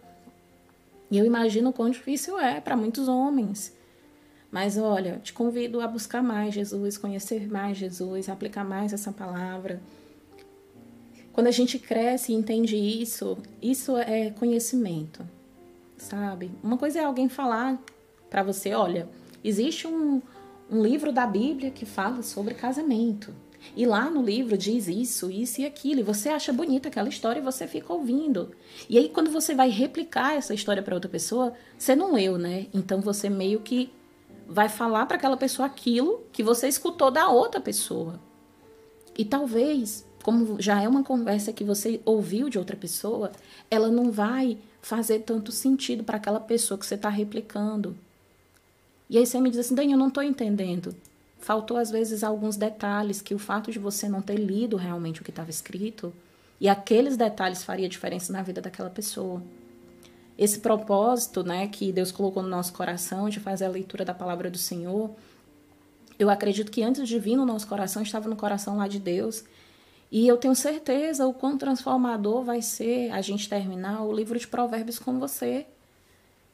E 1.11 1.19
eu 1.19 1.25
imagino 1.25 1.71
o 1.71 1.73
quão 1.73 1.91
difícil 1.91 2.39
é 2.39 2.61
para 2.61 2.77
muitos 2.77 3.09
homens. 3.09 3.75
Mas 4.51 4.77
olha, 4.79 5.21
te 5.23 5.33
convido 5.33 5.81
a 5.81 5.87
buscar 5.87 6.23
mais 6.23 6.55
Jesus, 6.55 6.97
conhecer 6.97 7.51
mais 7.51 7.77
Jesus, 7.77 8.29
aplicar 8.29 8.65
mais 8.65 8.93
essa 8.93 9.13
palavra. 9.13 9.81
Quando 11.33 11.47
a 11.47 11.53
gente 11.53 11.79
cresce 11.79 12.33
e 12.33 12.35
entende 12.35 12.77
isso, 12.77 13.39
isso 13.63 13.97
é 13.97 14.31
conhecimento, 14.31 15.25
sabe? 15.97 16.51
Uma 16.63 16.77
coisa 16.77 16.99
é 17.01 17.05
alguém 17.05 17.29
falar 17.29 17.79
para 18.29 18.43
você, 18.43 18.75
olha, 18.75 19.09
Existe 19.43 19.87
um, 19.87 20.21
um 20.71 20.83
livro 20.83 21.13
da 21.13 21.27
Bíblia 21.27 21.71
que 21.71 21.87
fala 21.87 22.23
sobre 22.23 22.55
casamento. 22.55 23.33
E 23.77 23.87
lá 23.87 24.11
no 24.11 24.23
livro 24.23 24.57
diz 24.57 24.89
isso, 24.89 25.31
isso 25.31 25.61
e 25.61 25.67
aquilo. 25.67 26.01
E 26.01 26.03
você 26.03 26.29
acha 26.29 26.53
bonita 26.53 26.89
aquela 26.89 27.09
história 27.09 27.41
e 27.41 27.43
você 27.43 27.67
fica 27.67 27.93
ouvindo. 27.93 28.51
E 28.89 28.99
aí, 28.99 29.09
quando 29.09 29.31
você 29.31 29.55
vai 29.55 29.69
replicar 29.69 30.35
essa 30.35 30.55
história 30.55 30.83
para 30.83 30.95
outra 30.95 31.11
pessoa, 31.11 31.53
você 31.77 31.95
não 31.95 32.13
leu, 32.13 32.39
né? 32.39 32.67
Então 32.73 33.01
você 33.01 33.29
meio 33.29 33.61
que 33.61 33.91
vai 34.47 34.69
falar 34.69 35.07
para 35.07 35.17
aquela 35.17 35.37
pessoa 35.37 35.67
aquilo 35.67 36.23
que 36.33 36.43
você 36.43 36.69
escutou 36.69 37.11
da 37.11 37.29
outra 37.29 37.61
pessoa. 37.61 38.19
E 39.17 39.25
talvez, 39.25 40.07
como 40.23 40.61
já 40.61 40.81
é 40.81 40.89
uma 40.89 41.05
conversa 41.05 41.53
que 41.53 41.65
você 41.65 42.01
ouviu 42.05 42.49
de 42.49 42.59
outra 42.59 42.77
pessoa, 42.77 43.33
ela 43.71 43.89
não 43.89 44.11
vai 44.11 44.57
fazer 44.81 45.21
tanto 45.21 45.53
sentido 45.53 46.03
para 46.03 46.17
aquela 46.17 46.41
pessoa 46.41 46.79
que 46.79 46.87
você 46.87 46.95
está 46.95 47.09
replicando. 47.09 47.97
E 49.11 49.19
aí 49.19 49.27
você 49.27 49.41
me 49.41 49.51
diz 49.51 49.59
assim, 49.59 49.75
Dani, 49.75 49.93
eu 49.93 49.99
não 49.99 50.09
estou 50.09 50.23
entendendo. 50.23 50.95
Faltou, 51.39 51.77
às 51.77 51.91
vezes, 51.91 52.25
alguns 52.25 52.57
detalhes 52.57 53.23
que 53.23 53.35
o 53.35 53.39
fato 53.39 53.71
de 53.71 53.79
você 53.79 54.09
não 54.09 54.21
ter 54.21 54.37
lido 54.37 54.77
realmente 54.77 55.21
o 55.21 55.25
que 55.25 55.31
estava 55.31 55.51
escrito, 55.51 56.13
e 56.61 56.69
aqueles 56.69 57.17
detalhes 57.17 57.63
faria 57.63 57.89
diferença 57.89 58.33
na 58.33 58.43
vida 58.43 58.61
daquela 58.61 58.91
pessoa. 58.91 59.43
Esse 60.37 60.61
propósito 60.61 61.43
né, 61.43 61.69
que 61.69 61.93
Deus 61.93 62.13
colocou 62.13 62.43
no 62.43 62.49
nosso 62.49 62.73
coração 62.73 63.29
de 63.29 63.41
fazer 63.41 63.65
a 63.65 63.71
leitura 63.71 64.05
da 64.05 64.15
palavra 64.15 64.51
do 64.51 64.59
Senhor, 64.59 65.11
eu 66.19 66.29
acredito 66.29 66.71
que 66.71 66.83
antes 66.83 67.07
de 67.07 67.19
vir 67.19 67.37
no 67.37 67.47
nosso 67.47 67.67
coração, 67.67 68.03
estava 68.03 68.29
no 68.29 68.37
coração 68.37 68.77
lá 68.77 68.89
de 68.89 68.99
Deus. 68.99 69.45
E 70.11 70.27
eu 70.27 70.37
tenho 70.37 70.55
certeza 70.55 71.27
o 71.27 71.35
quão 71.35 71.57
transformador 71.57 72.43
vai 72.43 72.61
ser 72.61 73.11
a 73.13 73.21
gente 73.21 73.49
terminar 73.49 74.03
o 74.03 74.13
livro 74.13 74.39
de 74.39 74.49
Provérbios 74.49 74.99
com 74.99 75.19
você 75.19 75.67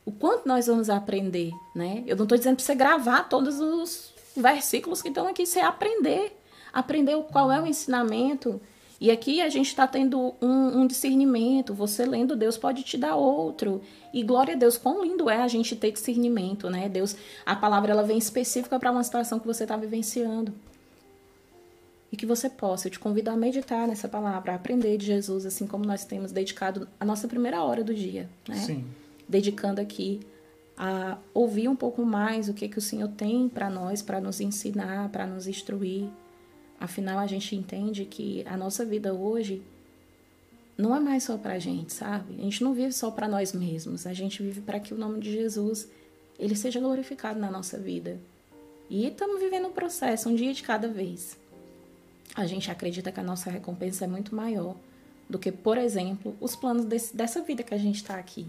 o 0.05 0.13
quanto 0.13 0.47
nós 0.47 0.67
vamos 0.67 0.91
aprender, 0.91 1.51
né? 1.75 2.05
Eu 2.07 2.17
não 2.17 2.25
estou 2.25 2.37
dizendo 2.37 2.57
para 2.57 2.65
você 2.65 2.75
gravar 2.75 3.25
todos 3.25 3.59
os 3.59 4.13
versículos 4.37 5.03
que 5.03 5.09
estão 5.09 5.27
aqui, 5.27 5.47
você 5.47 5.61
aprender, 5.61 6.37
aprender 6.73 7.17
qual 7.31 7.51
é 7.51 7.61
o 7.61 7.67
ensinamento. 7.67 8.61
E 9.01 9.11
aqui 9.11 9.41
a 9.41 9.49
gente 9.49 9.67
está 9.67 9.87
tendo 9.87 10.35
um, 10.41 10.81
um, 10.81 10.87
discernimento. 10.87 11.75
Você 11.75 12.07
lendo, 12.07 12.37
Deus 12.37 12.57
pode 12.57 12.83
te 12.83 12.97
dar 12.97 13.17
outro. 13.17 13.83
E 14.13 14.23
glória 14.23 14.55
a 14.55 14.57
Deus, 14.57 14.77
quão 14.77 15.05
lindo 15.05 15.29
é 15.29 15.43
a 15.43 15.49
gente 15.49 15.77
ter 15.77 15.91
discernimento, 15.93 16.71
né? 16.71 16.89
Deus, 16.89 17.17
a 17.45 17.57
palavra 17.57 17.91
ela 17.91 18.03
vem 18.03 18.17
específica 18.17 18.79
para 18.79 18.91
uma 18.91 19.03
situação 19.03 19.39
que 19.39 19.47
você 19.47 19.65
está 19.65 19.77
vivenciando. 19.77 20.55
E 22.11 22.17
que 22.17 22.25
você 22.25 22.49
possa, 22.49 22.87
eu 22.87 22.93
te 22.93 22.99
convido 22.99 23.31
a 23.31 23.37
meditar 23.37 23.89
nessa 23.89 24.09
palavra, 24.09 24.53
a 24.53 24.55
aprender 24.55 24.97
de 24.97 25.07
Jesus, 25.07 25.45
assim 25.45 25.67
como 25.67 25.85
nós 25.85 26.05
temos 26.05 26.31
dedicado 26.31 26.89
a 26.99 27.05
nossa 27.05 27.27
primeira 27.27 27.63
hora 27.63 27.83
do 27.83 27.93
dia, 27.93 28.31
né? 28.49 28.55
Sim 28.57 28.85
dedicando 29.29 29.81
aqui 29.81 30.21
a 30.77 31.19
ouvir 31.33 31.69
um 31.69 31.77
pouco 31.77 32.05
mais 32.05 32.49
o 32.49 32.55
que, 32.55 32.69
que 32.69 32.79
o 32.79 32.83
Senhor 32.83 33.09
tem 33.09 33.49
para 33.49 33.71
nós, 33.71 34.03
para 34.03 34.21
nos 34.21 34.41
ensinar, 34.41 35.09
para 35.11 35.27
nos 35.27 35.47
instruir. 35.47 36.09
Afinal, 36.81 37.19
a 37.19 37.27
gente 37.27 37.55
entende 37.55 38.05
que 38.05 38.45
a 38.47 38.57
nossa 38.57 38.85
vida 38.85 39.15
hoje 39.15 39.63
não 40.77 40.95
é 40.95 40.99
mais 40.99 41.23
só 41.23 41.39
para 41.39 41.55
a 41.55 41.59
gente, 41.59 41.93
sabe? 41.93 42.35
A 42.39 42.43
gente 42.43 42.65
não 42.65 42.75
vive 42.75 42.93
só 42.93 43.11
para 43.11 43.29
nós 43.29 43.53
mesmos, 43.53 44.07
a 44.07 44.13
gente 44.13 44.43
vive 44.43 44.61
para 44.61 44.81
que 44.81 44.93
o 44.93 44.99
nome 44.99 45.21
de 45.21 45.33
Jesus 45.33 45.89
ele 46.39 46.57
seja 46.57 46.81
glorificado 46.81 47.39
na 47.39 47.51
nossa 47.51 47.79
vida. 47.79 48.19
E 48.91 49.07
estamos 49.07 49.41
vivendo 49.41 49.69
um 49.69 49.73
processo, 49.73 50.29
um 50.29 50.35
dia 50.35 50.53
de 50.53 50.63
cada 50.63 50.89
vez. 50.89 51.39
A 52.35 52.47
gente 52.47 52.71
acredita 52.71 53.13
que 53.13 53.21
a 53.21 53.25
nossa 53.25 53.51
recompensa 53.51 54.05
é 54.05 54.09
muito 54.09 54.35
maior 54.35 54.77
do 55.31 55.39
que, 55.39 55.53
por 55.53 55.79
exemplo, 55.79 56.37
os 56.41 56.57
planos 56.57 56.85
desse, 56.85 57.17
dessa 57.17 57.41
vida 57.41 57.63
que 57.63 57.73
a 57.73 57.79
gente 57.79 57.97
está 57.97 58.17
aqui. 58.17 58.47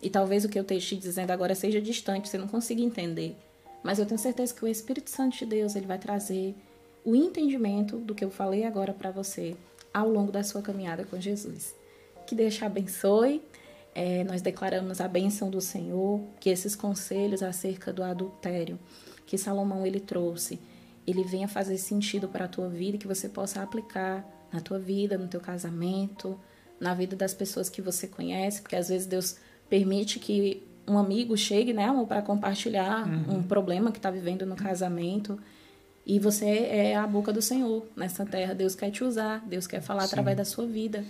E 0.00 0.08
talvez 0.08 0.44
o 0.44 0.48
que 0.48 0.58
eu 0.58 0.62
esteja 0.62 0.86
te 0.88 0.96
dizendo 0.96 1.30
agora 1.30 1.54
seja 1.54 1.80
distante, 1.80 2.28
você 2.28 2.38
não 2.38 2.46
consiga 2.46 2.80
entender. 2.80 3.36
Mas 3.82 3.98
eu 3.98 4.06
tenho 4.06 4.18
certeza 4.18 4.54
que 4.54 4.64
o 4.64 4.68
Espírito 4.68 5.10
Santo 5.10 5.36
de 5.36 5.46
Deus 5.46 5.74
ele 5.74 5.86
vai 5.86 5.98
trazer 5.98 6.54
o 7.04 7.14
entendimento 7.14 7.96
do 7.96 8.14
que 8.14 8.24
eu 8.24 8.30
falei 8.30 8.64
agora 8.64 8.92
para 8.92 9.10
você 9.10 9.56
ao 9.92 10.08
longo 10.08 10.30
da 10.30 10.44
sua 10.44 10.62
caminhada 10.62 11.04
com 11.04 11.20
Jesus. 11.20 11.74
Que 12.26 12.34
Deus 12.34 12.54
te 12.54 12.64
abençoe. 12.64 13.42
É, 13.94 14.22
nós 14.24 14.42
declaramos 14.42 15.00
a 15.00 15.08
bênção 15.08 15.50
do 15.50 15.60
Senhor, 15.60 16.20
que 16.38 16.50
esses 16.50 16.76
conselhos 16.76 17.42
acerca 17.42 17.92
do 17.92 18.02
adultério 18.02 18.78
que 19.28 19.36
Salomão 19.36 19.86
ele 19.86 20.00
trouxe, 20.00 20.58
ele 21.06 21.22
venha 21.22 21.46
fazer 21.46 21.76
sentido 21.76 22.28
para 22.28 22.46
a 22.46 22.48
tua 22.48 22.68
vida 22.68 22.96
que 22.96 23.06
você 23.06 23.28
possa 23.28 23.62
aplicar 23.62 24.24
na 24.50 24.60
tua 24.60 24.78
vida, 24.78 25.18
no 25.18 25.28
teu 25.28 25.40
casamento, 25.40 26.40
na 26.80 26.94
vida 26.94 27.14
das 27.14 27.34
pessoas 27.34 27.68
que 27.68 27.82
você 27.82 28.06
conhece, 28.06 28.62
porque 28.62 28.76
às 28.76 28.88
vezes 28.88 29.06
Deus 29.06 29.36
permite 29.68 30.18
que 30.18 30.62
um 30.86 30.98
amigo 30.98 31.36
chegue, 31.36 31.72
né, 31.72 31.86
para 32.08 32.22
compartilhar 32.22 33.06
uhum. 33.06 33.38
um 33.38 33.42
problema 33.42 33.92
que 33.92 33.98
está 33.98 34.10
vivendo 34.10 34.46
no 34.46 34.56
casamento. 34.56 35.38
E 36.06 36.18
você 36.18 36.46
é 36.46 36.96
a 36.96 37.06
boca 37.06 37.32
do 37.32 37.42
Senhor 37.42 37.86
nessa 37.94 38.24
terra. 38.24 38.54
Deus 38.54 38.74
quer 38.74 38.90
te 38.90 39.04
usar, 39.04 39.44
Deus 39.46 39.66
quer 39.66 39.82
falar 39.82 40.02
Sim. 40.02 40.06
através 40.06 40.36
da 40.38 40.44
sua 40.44 40.66
vida. 40.66 41.04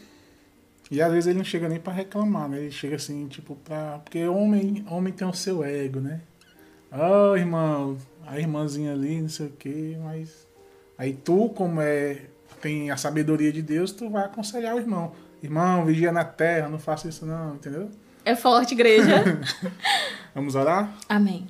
E 0.91 1.01
às 1.01 1.13
vezes 1.13 1.29
ele 1.29 1.39
não 1.39 1.45
chega 1.45 1.69
nem 1.69 1.79
para 1.79 1.93
reclamar, 1.93 2.49
né? 2.49 2.59
Ele 2.59 2.71
chega 2.71 2.97
assim, 2.97 3.29
tipo, 3.29 3.55
pra. 3.57 4.01
Porque 4.03 4.27
homem, 4.27 4.85
homem 4.91 5.13
tem 5.13 5.29
o 5.29 5.33
seu 5.33 5.63
ego, 5.63 6.01
né? 6.01 6.21
Ah, 6.91 7.31
oh, 7.31 7.37
irmão, 7.37 7.99
a 8.27 8.39
irmãzinha 8.41 8.93
ali, 8.93 9.21
não 9.21 9.29
sei 9.29 9.47
o 9.47 9.51
quê, 9.51 9.97
mas. 10.03 10.47
Aí 10.97 11.13
tu, 11.13 11.51
como 11.51 11.81
é. 11.81 12.23
Tem 12.61 12.91
a 12.91 12.97
sabedoria 12.97 13.53
de 13.53 13.63
Deus, 13.63 13.93
tu 13.93 14.11
vai 14.11 14.25
aconselhar 14.25 14.75
o 14.75 14.81
irmão. 14.81 15.13
Irmão, 15.41 15.85
vigia 15.85 16.11
na 16.11 16.25
terra, 16.25 16.69
não 16.69 16.79
faça 16.81 17.09
isso 17.09 17.25
não, 17.25 17.55
entendeu? 17.55 17.89
É 18.25 18.35
forte, 18.35 18.75
igreja. 18.75 19.41
Vamos 20.35 20.55
orar? 20.55 20.93
Amém. 21.09 21.47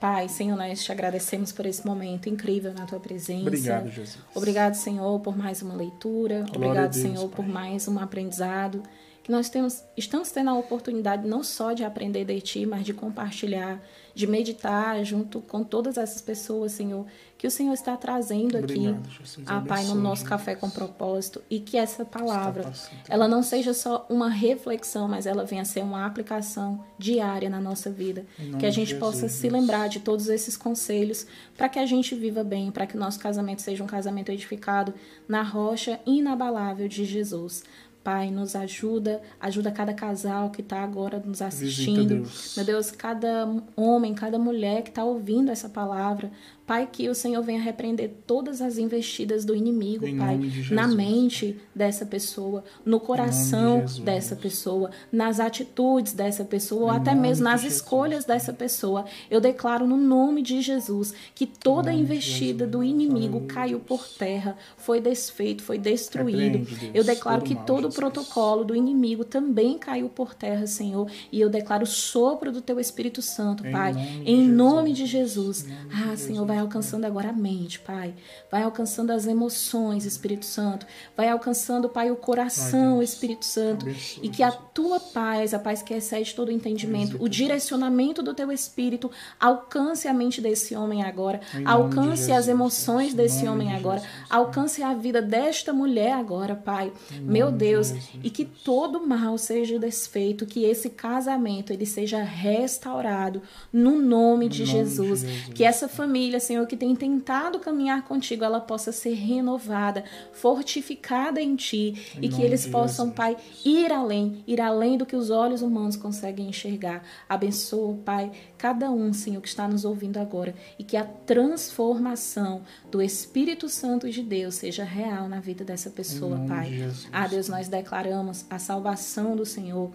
Pai, 0.00 0.30
Senhor, 0.30 0.56
nós 0.56 0.82
te 0.82 0.90
agradecemos 0.90 1.52
por 1.52 1.66
esse 1.66 1.86
momento 1.86 2.26
incrível 2.28 2.72
na 2.72 2.86
tua 2.86 2.98
presença. 2.98 3.42
Obrigado, 3.42 3.90
Jesus. 3.90 4.18
Obrigado, 4.34 4.74
Senhor, 4.74 5.20
por 5.20 5.36
mais 5.36 5.60
uma 5.60 5.74
leitura. 5.74 6.36
Glória 6.36 6.56
Obrigado, 6.56 6.92
Deus, 6.92 7.02
Senhor, 7.02 7.28
Pai. 7.28 7.36
por 7.36 7.46
mais 7.46 7.86
um 7.86 7.98
aprendizado. 7.98 8.82
Que 9.30 9.36
nós 9.36 9.48
temos, 9.48 9.84
estamos 9.96 10.32
tendo 10.32 10.50
a 10.50 10.54
oportunidade 10.54 11.24
não 11.24 11.44
só 11.44 11.72
de 11.72 11.84
aprender 11.84 12.24
de 12.24 12.40
Ti, 12.40 12.66
mas 12.66 12.84
de 12.84 12.92
compartilhar 12.92 13.80
de 14.14 14.26
meditar 14.26 15.02
junto 15.04 15.40
com 15.40 15.62
todas 15.62 15.96
essas 15.96 16.20
pessoas, 16.20 16.72
Senhor, 16.72 17.06
que 17.38 17.46
o 17.46 17.50
Senhor 17.50 17.72
está 17.72 17.96
trazendo 17.96 18.58
Obrigado, 18.58 18.98
aqui, 18.98 19.18
Jesus, 19.18 19.46
a 19.46 19.60
Pai, 19.60 19.84
no 19.84 19.94
nosso 19.94 20.24
café 20.24 20.54
com 20.54 20.68
propósito, 20.68 21.42
e 21.48 21.58
que 21.58 21.76
essa 21.76 22.04
palavra, 22.04 22.70
ela 23.08 23.26
não 23.26 23.42
seja 23.42 23.72
só 23.72 24.06
uma 24.10 24.28
reflexão, 24.28 25.08
mas 25.08 25.26
ela 25.26 25.44
venha 25.44 25.62
a 25.62 25.64
ser 25.64 25.82
uma 25.82 26.04
aplicação 26.04 26.84
diária 26.98 27.48
na 27.48 27.60
nossa 27.60 27.90
vida, 27.90 28.26
que 28.58 28.66
a 28.66 28.70
gente 28.70 28.90
Jesus, 28.90 29.00
possa 29.00 29.28
se 29.28 29.48
lembrar 29.48 29.88
de 29.88 30.00
todos 30.00 30.28
esses 30.28 30.56
conselhos 30.56 31.26
para 31.56 31.68
que 31.68 31.78
a 31.78 31.86
gente 31.86 32.14
viva 32.14 32.44
bem, 32.44 32.70
para 32.70 32.86
que 32.86 32.96
o 32.96 33.00
nosso 33.00 33.18
casamento 33.18 33.62
seja 33.62 33.82
um 33.82 33.86
casamento 33.86 34.30
edificado 34.30 34.92
na 35.26 35.42
rocha 35.42 35.98
inabalável 36.04 36.88
de 36.88 37.04
Jesus. 37.04 37.64
Pai, 38.02 38.30
nos 38.30 38.56
ajuda, 38.56 39.20
ajuda 39.38 39.70
cada 39.70 39.92
casal 39.92 40.50
que 40.50 40.62
está 40.62 40.82
agora 40.82 41.22
nos 41.24 41.42
assistindo. 41.42 42.06
Deus. 42.06 42.54
Meu 42.56 42.64
Deus, 42.64 42.90
cada 42.90 43.46
homem, 43.76 44.14
cada 44.14 44.38
mulher 44.38 44.82
que 44.82 44.88
está 44.88 45.04
ouvindo 45.04 45.50
essa 45.50 45.68
palavra. 45.68 46.30
Pai, 46.70 46.88
que 46.92 47.08
o 47.08 47.16
Senhor 47.16 47.42
venha 47.42 47.60
repreender 47.60 48.12
todas 48.28 48.62
as 48.62 48.78
investidas 48.78 49.44
do 49.44 49.56
inimigo, 49.56 50.06
Em 50.06 50.16
Pai, 50.16 50.38
de 50.38 50.72
na 50.72 50.86
mente 50.86 51.58
dessa 51.74 52.06
pessoa, 52.06 52.62
no 52.84 53.00
coração 53.00 53.80
Jesus. 53.80 53.98
dessa 53.98 54.36
pessoa, 54.36 54.92
nas 55.10 55.40
atitudes 55.40 56.12
dessa 56.12 56.44
pessoa, 56.44 56.82
ou 56.82 56.90
até 56.90 57.12
mesmo 57.12 57.44
de 57.44 57.50
nas 57.50 57.62
Jesus. 57.62 57.80
escolhas 57.80 58.24
dessa 58.24 58.52
pessoa. 58.52 59.04
Eu 59.28 59.40
declaro 59.40 59.84
no 59.84 59.96
nome 59.96 60.42
de 60.42 60.62
Jesus 60.62 61.12
que 61.34 61.44
toda 61.44 61.90
de 61.90 61.98
investida 61.98 62.68
do 62.68 62.84
inimigo 62.84 63.40
caiu 63.48 63.80
por 63.80 64.06
terra, 64.06 64.56
foi 64.76 65.00
desfeito, 65.00 65.64
foi 65.64 65.76
destruído. 65.76 66.58
Repreende, 66.58 66.92
Eu 66.94 67.02
declaro 67.02 67.40
todo 67.40 67.48
que 67.48 67.54
mal, 67.56 67.64
todo 67.64 67.88
o 67.88 67.92
protocolo 67.92 68.62
do 68.62 68.76
inimigo 68.76 69.24
também 69.24 69.76
caiu 69.76 70.08
por 70.08 70.34
terra, 70.34 70.68
Senhor. 70.68 71.10
E 71.32 71.40
eu 71.40 71.48
declaro 71.50 71.82
o 71.82 71.86
sopro 71.88 72.52
do 72.52 72.62
teu 72.62 72.78
Espírito 72.78 73.20
Santo, 73.20 73.66
Em 73.66 73.72
Pai, 73.72 73.92
nome 73.92 74.06
de 74.24 74.30
em 74.30 74.48
nome 74.48 74.92
de 74.92 75.06
Jesus. 75.06 75.64
Nome 75.64 75.88
de 75.88 76.02
Ah, 76.12 76.16
Senhor, 76.16 76.46
vai 76.46 76.59
alcançando 76.60 77.04
agora 77.04 77.30
a 77.30 77.32
mente, 77.32 77.78
Pai. 77.80 78.14
Vai 78.50 78.62
alcançando 78.62 79.10
as 79.10 79.26
emoções, 79.26 80.04
Espírito 80.04 80.44
Santo. 80.44 80.86
Vai 81.16 81.28
alcançando, 81.28 81.88
Pai, 81.88 82.10
o 82.10 82.16
coração, 82.16 82.98
Deus. 82.98 83.10
Espírito 83.10 83.44
Santo. 83.44 83.86
Abençoe, 83.86 84.24
E 84.24 84.28
que 84.28 84.42
a 84.42 84.50
tua 84.50 85.00
paz, 85.00 85.52
a 85.54 85.58
paz 85.58 85.82
que 85.82 85.94
excede 85.94 86.34
todo 86.34 86.48
o 86.48 86.52
entendimento, 86.52 87.12
Visita, 87.12 87.24
o 87.24 87.28
direcionamento 87.28 88.22
do 88.22 88.34
teu 88.34 88.50
Espírito 88.52 89.10
alcance 89.38 90.06
a 90.06 90.12
mente 90.12 90.40
desse 90.40 90.74
homem 90.74 91.02
agora, 91.02 91.40
alcance 91.64 92.26
de 92.26 92.32
as 92.32 92.48
emoções 92.48 93.12
em 93.12 93.16
desse 93.16 93.46
homem 93.46 93.68
de 93.68 93.74
agora, 93.74 94.02
alcance 94.28 94.82
a 94.82 94.94
vida 94.94 95.20
desta 95.20 95.72
mulher 95.72 96.12
agora, 96.12 96.54
Pai. 96.54 96.92
Meu 97.20 97.50
de 97.50 97.58
Deus, 97.58 97.92
e 98.22 98.30
que 98.30 98.44
todo 98.44 99.06
mal 99.06 99.36
seja 99.38 99.78
desfeito, 99.78 100.46
que 100.46 100.64
esse 100.64 100.90
casamento 100.90 101.72
ele 101.72 101.86
seja 101.86 102.22
restaurado 102.22 103.42
no 103.72 104.00
nome 104.00 104.10
de, 104.10 104.10
nome 104.10 104.48
de 104.48 104.64
Jesus. 104.64 105.20
Jesus. 105.20 105.48
Que 105.54 105.64
essa 105.64 105.88
família, 105.88 106.40
Senhor, 106.50 106.66
que 106.66 106.76
tem 106.76 106.96
tentado 106.96 107.60
caminhar 107.60 108.02
contigo, 108.02 108.42
ela 108.42 108.60
possa 108.60 108.90
ser 108.90 109.14
renovada, 109.14 110.02
fortificada 110.32 111.40
em 111.40 111.54
ti 111.54 111.94
Em 112.16 112.24
e 112.24 112.28
que 112.28 112.42
eles 112.42 112.66
possam, 112.66 113.06
Jesus. 113.06 113.14
Pai, 113.14 113.36
ir 113.64 113.92
além, 113.92 114.42
ir 114.48 114.60
além 114.60 114.98
do 114.98 115.06
que 115.06 115.14
os 115.14 115.30
olhos 115.30 115.62
humanos 115.62 115.94
conseguem 115.94 116.48
enxergar. 116.48 117.04
Abençoa, 117.28 117.96
Pai, 118.04 118.32
cada 118.58 118.90
um, 118.90 119.12
Senhor, 119.12 119.40
que 119.40 119.46
está 119.46 119.68
nos 119.68 119.84
ouvindo 119.84 120.18
agora 120.18 120.52
e 120.76 120.82
que 120.82 120.96
a 120.96 121.04
transformação 121.04 122.62
do 122.90 123.00
Espírito 123.00 123.68
Santo 123.68 124.10
de 124.10 124.20
Deus 124.20 124.56
seja 124.56 124.82
real 124.82 125.28
na 125.28 125.38
vida 125.38 125.64
dessa 125.64 125.88
pessoa, 125.88 126.36
Pai. 126.48 126.70
de. 126.70 127.08
Ah, 127.12 127.28
Deus, 127.28 127.48
nós 127.48 127.68
declaramos 127.68 128.44
a 128.50 128.58
salvação 128.58 129.36
do 129.36 129.46
Senhor 129.46 129.92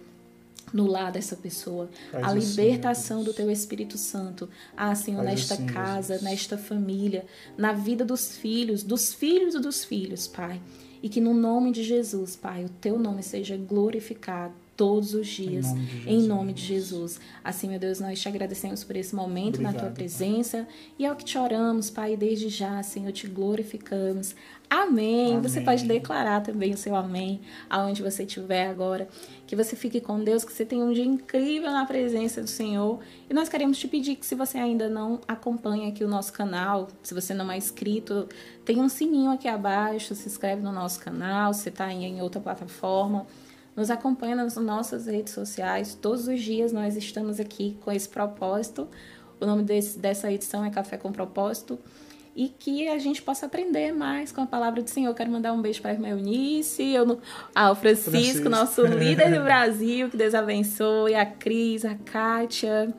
no 0.72 0.86
lar 0.86 1.12
dessa 1.12 1.36
pessoa, 1.36 1.88
Faz 2.10 2.24
a 2.24 2.28
assim, 2.28 2.62
libertação 2.62 3.16
meu 3.18 3.26
do 3.26 3.34
teu 3.34 3.50
Espírito 3.50 3.96
Santo. 3.96 4.48
Ah, 4.76 4.94
Senhor, 4.94 5.24
Faz 5.24 5.30
nesta 5.30 5.54
assim, 5.54 5.66
casa, 5.66 6.14
Jesus. 6.14 6.22
nesta 6.22 6.58
família, 6.58 7.24
na 7.56 7.72
vida 7.72 8.04
dos 8.04 8.36
filhos, 8.36 8.82
dos 8.82 9.14
filhos 9.14 9.54
e 9.54 9.60
dos 9.60 9.84
filhos, 9.84 10.26
Pai. 10.26 10.60
E 11.02 11.08
que 11.08 11.20
no 11.20 11.34
nome 11.34 11.72
de 11.72 11.82
Jesus, 11.82 12.36
Pai, 12.36 12.64
o 12.64 12.68
teu 12.68 12.98
nome 12.98 13.22
seja 13.22 13.56
glorificado 13.56 14.65
todos 14.76 15.14
os 15.14 15.26
dias, 15.26 15.66
nome 15.66 15.86
de 15.86 15.96
em 15.96 16.02
Jesus. 16.02 16.26
nome 16.28 16.52
de 16.52 16.62
Jesus. 16.62 17.20
Assim, 17.42 17.68
meu 17.68 17.78
Deus, 17.78 17.98
nós 17.98 18.20
te 18.20 18.28
agradecemos 18.28 18.84
por 18.84 18.94
esse 18.96 19.14
momento 19.14 19.62
na 19.62 19.70
tua 19.70 19.88
Obrigado, 19.88 19.94
Pai. 19.94 19.94
presença 19.94 20.68
e 20.98 21.06
é 21.06 21.10
o 21.10 21.16
que 21.16 21.24
te 21.24 21.38
oramos, 21.38 21.88
Pai, 21.90 22.16
desde 22.16 22.48
já, 22.48 22.82
Senhor, 22.82 23.10
te 23.12 23.26
glorificamos. 23.26 24.34
Amém. 24.68 25.40
Você 25.40 25.58
Amém. 25.58 25.64
pode 25.64 25.84
declarar 25.86 26.42
também 26.42 26.74
o 26.74 26.76
seu 26.76 26.94
amém 26.96 27.40
aonde 27.70 28.02
você 28.02 28.24
estiver 28.24 28.68
agora. 28.68 29.08
Que 29.46 29.54
você 29.54 29.76
fique 29.76 30.00
com 30.00 30.22
Deus, 30.22 30.44
que 30.44 30.52
você 30.52 30.64
tenha 30.64 30.84
um 30.84 30.92
dia 30.92 31.04
incrível 31.04 31.70
na 31.70 31.86
presença 31.86 32.42
do 32.42 32.48
Senhor. 32.48 32.98
E 33.30 33.34
nós 33.34 33.48
queremos 33.48 33.78
te 33.78 33.86
pedir 33.86 34.16
que 34.16 34.26
se 34.26 34.34
você 34.34 34.58
ainda 34.58 34.88
não 34.88 35.20
acompanha 35.26 35.88
aqui 35.88 36.02
o 36.02 36.08
nosso 36.08 36.32
canal, 36.32 36.88
se 37.00 37.14
você 37.14 37.32
não 37.32 37.50
é 37.50 37.56
inscrito, 37.56 38.28
tem 38.64 38.80
um 38.80 38.88
sininho 38.88 39.30
aqui 39.30 39.46
abaixo, 39.46 40.14
se 40.16 40.28
inscreve 40.28 40.62
no 40.62 40.72
nosso 40.72 40.98
canal, 40.98 41.54
se 41.54 41.68
está 41.68 41.92
em 41.92 42.20
outra 42.20 42.40
plataforma. 42.40 43.24
Nos 43.76 43.90
acompanha 43.90 44.34
nas 44.34 44.56
nossas 44.56 45.06
redes 45.06 45.34
sociais. 45.34 45.94
Todos 45.94 46.26
os 46.26 46.40
dias 46.40 46.72
nós 46.72 46.96
estamos 46.96 47.38
aqui 47.38 47.76
com 47.84 47.92
esse 47.92 48.08
propósito. 48.08 48.88
O 49.38 49.44
nome 49.44 49.62
desse, 49.64 49.98
dessa 49.98 50.32
edição 50.32 50.64
é 50.64 50.70
Café 50.70 50.96
com 50.96 51.12
Propósito. 51.12 51.78
E 52.34 52.48
que 52.48 52.88
a 52.88 52.98
gente 52.98 53.20
possa 53.22 53.46
aprender 53.46 53.92
mais 53.92 54.32
com 54.32 54.40
a 54.40 54.46
palavra 54.46 54.82
do 54.82 54.88
Senhor. 54.88 55.14
Quero 55.14 55.30
mandar 55.30 55.52
um 55.52 55.60
beijo 55.60 55.82
para 55.82 55.90
a 55.90 55.94
irmã 55.94 56.08
Eunice, 56.08 56.82
eu 56.82 57.04
no, 57.04 57.18
ao 57.54 57.74
Francisco, 57.74 58.10
Francisco. 58.10 58.48
nosso 58.48 58.82
líder 58.86 59.34
do 59.34 59.40
Brasil. 59.44 60.08
Que 60.08 60.16
Deus 60.16 60.34
abençoe. 60.34 61.14
A 61.14 61.26
Cris, 61.26 61.84
a 61.84 61.94
Kátia, 61.94 62.94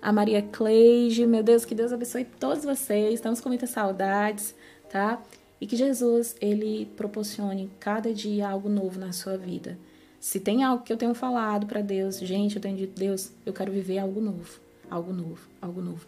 a 0.00 0.12
Maria 0.12 0.40
Cleide. 0.40 1.26
Meu 1.26 1.42
Deus, 1.42 1.66
que 1.66 1.74
Deus 1.74 1.92
abençoe 1.92 2.24
todos 2.24 2.64
vocês. 2.64 3.14
Estamos 3.14 3.40
com 3.40 3.50
muitas 3.50 3.70
saudades, 3.70 4.54
tá? 4.90 5.22
E 5.60 5.66
que 5.66 5.76
Jesus, 5.76 6.34
ele 6.40 6.86
proporcione 6.96 7.70
cada 7.78 8.12
dia 8.12 8.48
algo 8.48 8.68
novo 8.70 8.98
na 8.98 9.12
sua 9.12 9.36
vida. 9.36 9.78
Se 10.24 10.40
tem 10.40 10.64
algo 10.64 10.82
que 10.82 10.90
eu 10.90 10.96
tenho 10.96 11.14
falado 11.14 11.66
para 11.66 11.82
Deus, 11.82 12.18
gente, 12.18 12.56
eu 12.56 12.62
tenho 12.62 12.74
dito, 12.74 12.98
Deus, 12.98 13.30
eu 13.44 13.52
quero 13.52 13.70
viver 13.70 13.98
algo 13.98 14.22
novo, 14.22 14.58
algo 14.90 15.12
novo, 15.12 15.38
algo 15.60 15.82
novo. 15.82 16.06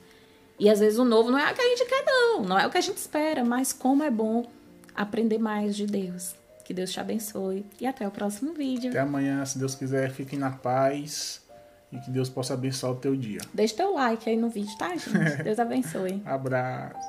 E 0.59 0.71
às 0.71 0.81
vezes 0.81 0.99
o 0.99 1.05
novo 1.05 1.31
não 1.31 1.39
é 1.39 1.53
o 1.53 1.55
que 1.55 1.61
a 1.61 1.69
gente 1.69 1.85
quer, 1.85 2.03
não, 2.03 2.43
não 2.43 2.59
é 2.59 2.67
o 2.67 2.71
que 2.71 2.79
a 2.79 2.81
gente 2.81 2.97
espera, 2.97 3.45
mas 3.45 3.75
como 3.75 4.03
é 4.03 4.11
bom 4.11 4.47
aprender 4.95 5.37
mais 5.37 5.77
de 5.77 5.85
Deus. 5.85 6.35
Que 6.65 6.73
Deus 6.73 6.91
te 6.91 6.99
abençoe 6.99 7.67
e 7.79 7.87
até 7.87 8.09
o 8.09 8.11
próximo 8.11 8.55
vídeo. 8.55 8.89
Até 8.89 9.01
amanhã, 9.01 9.45
se 9.45 9.59
Deus 9.59 9.75
quiser, 9.75 10.11
fiquem 10.11 10.39
na 10.39 10.51
paz 10.51 11.43
e 11.93 11.99
que 11.99 12.11
Deus 12.11 12.31
possa 12.31 12.55
abençoar 12.55 12.93
o 12.93 12.97
teu 12.97 13.15
dia. 13.15 13.43
Deixa 13.53 13.77
teu 13.77 13.93
like 13.93 14.31
aí 14.31 14.37
no 14.39 14.49
vídeo, 14.49 14.75
tá, 14.79 14.97
gente? 14.97 15.13
Deus 15.45 15.59
abençoe. 15.59 16.23
Abraço. 16.25 17.07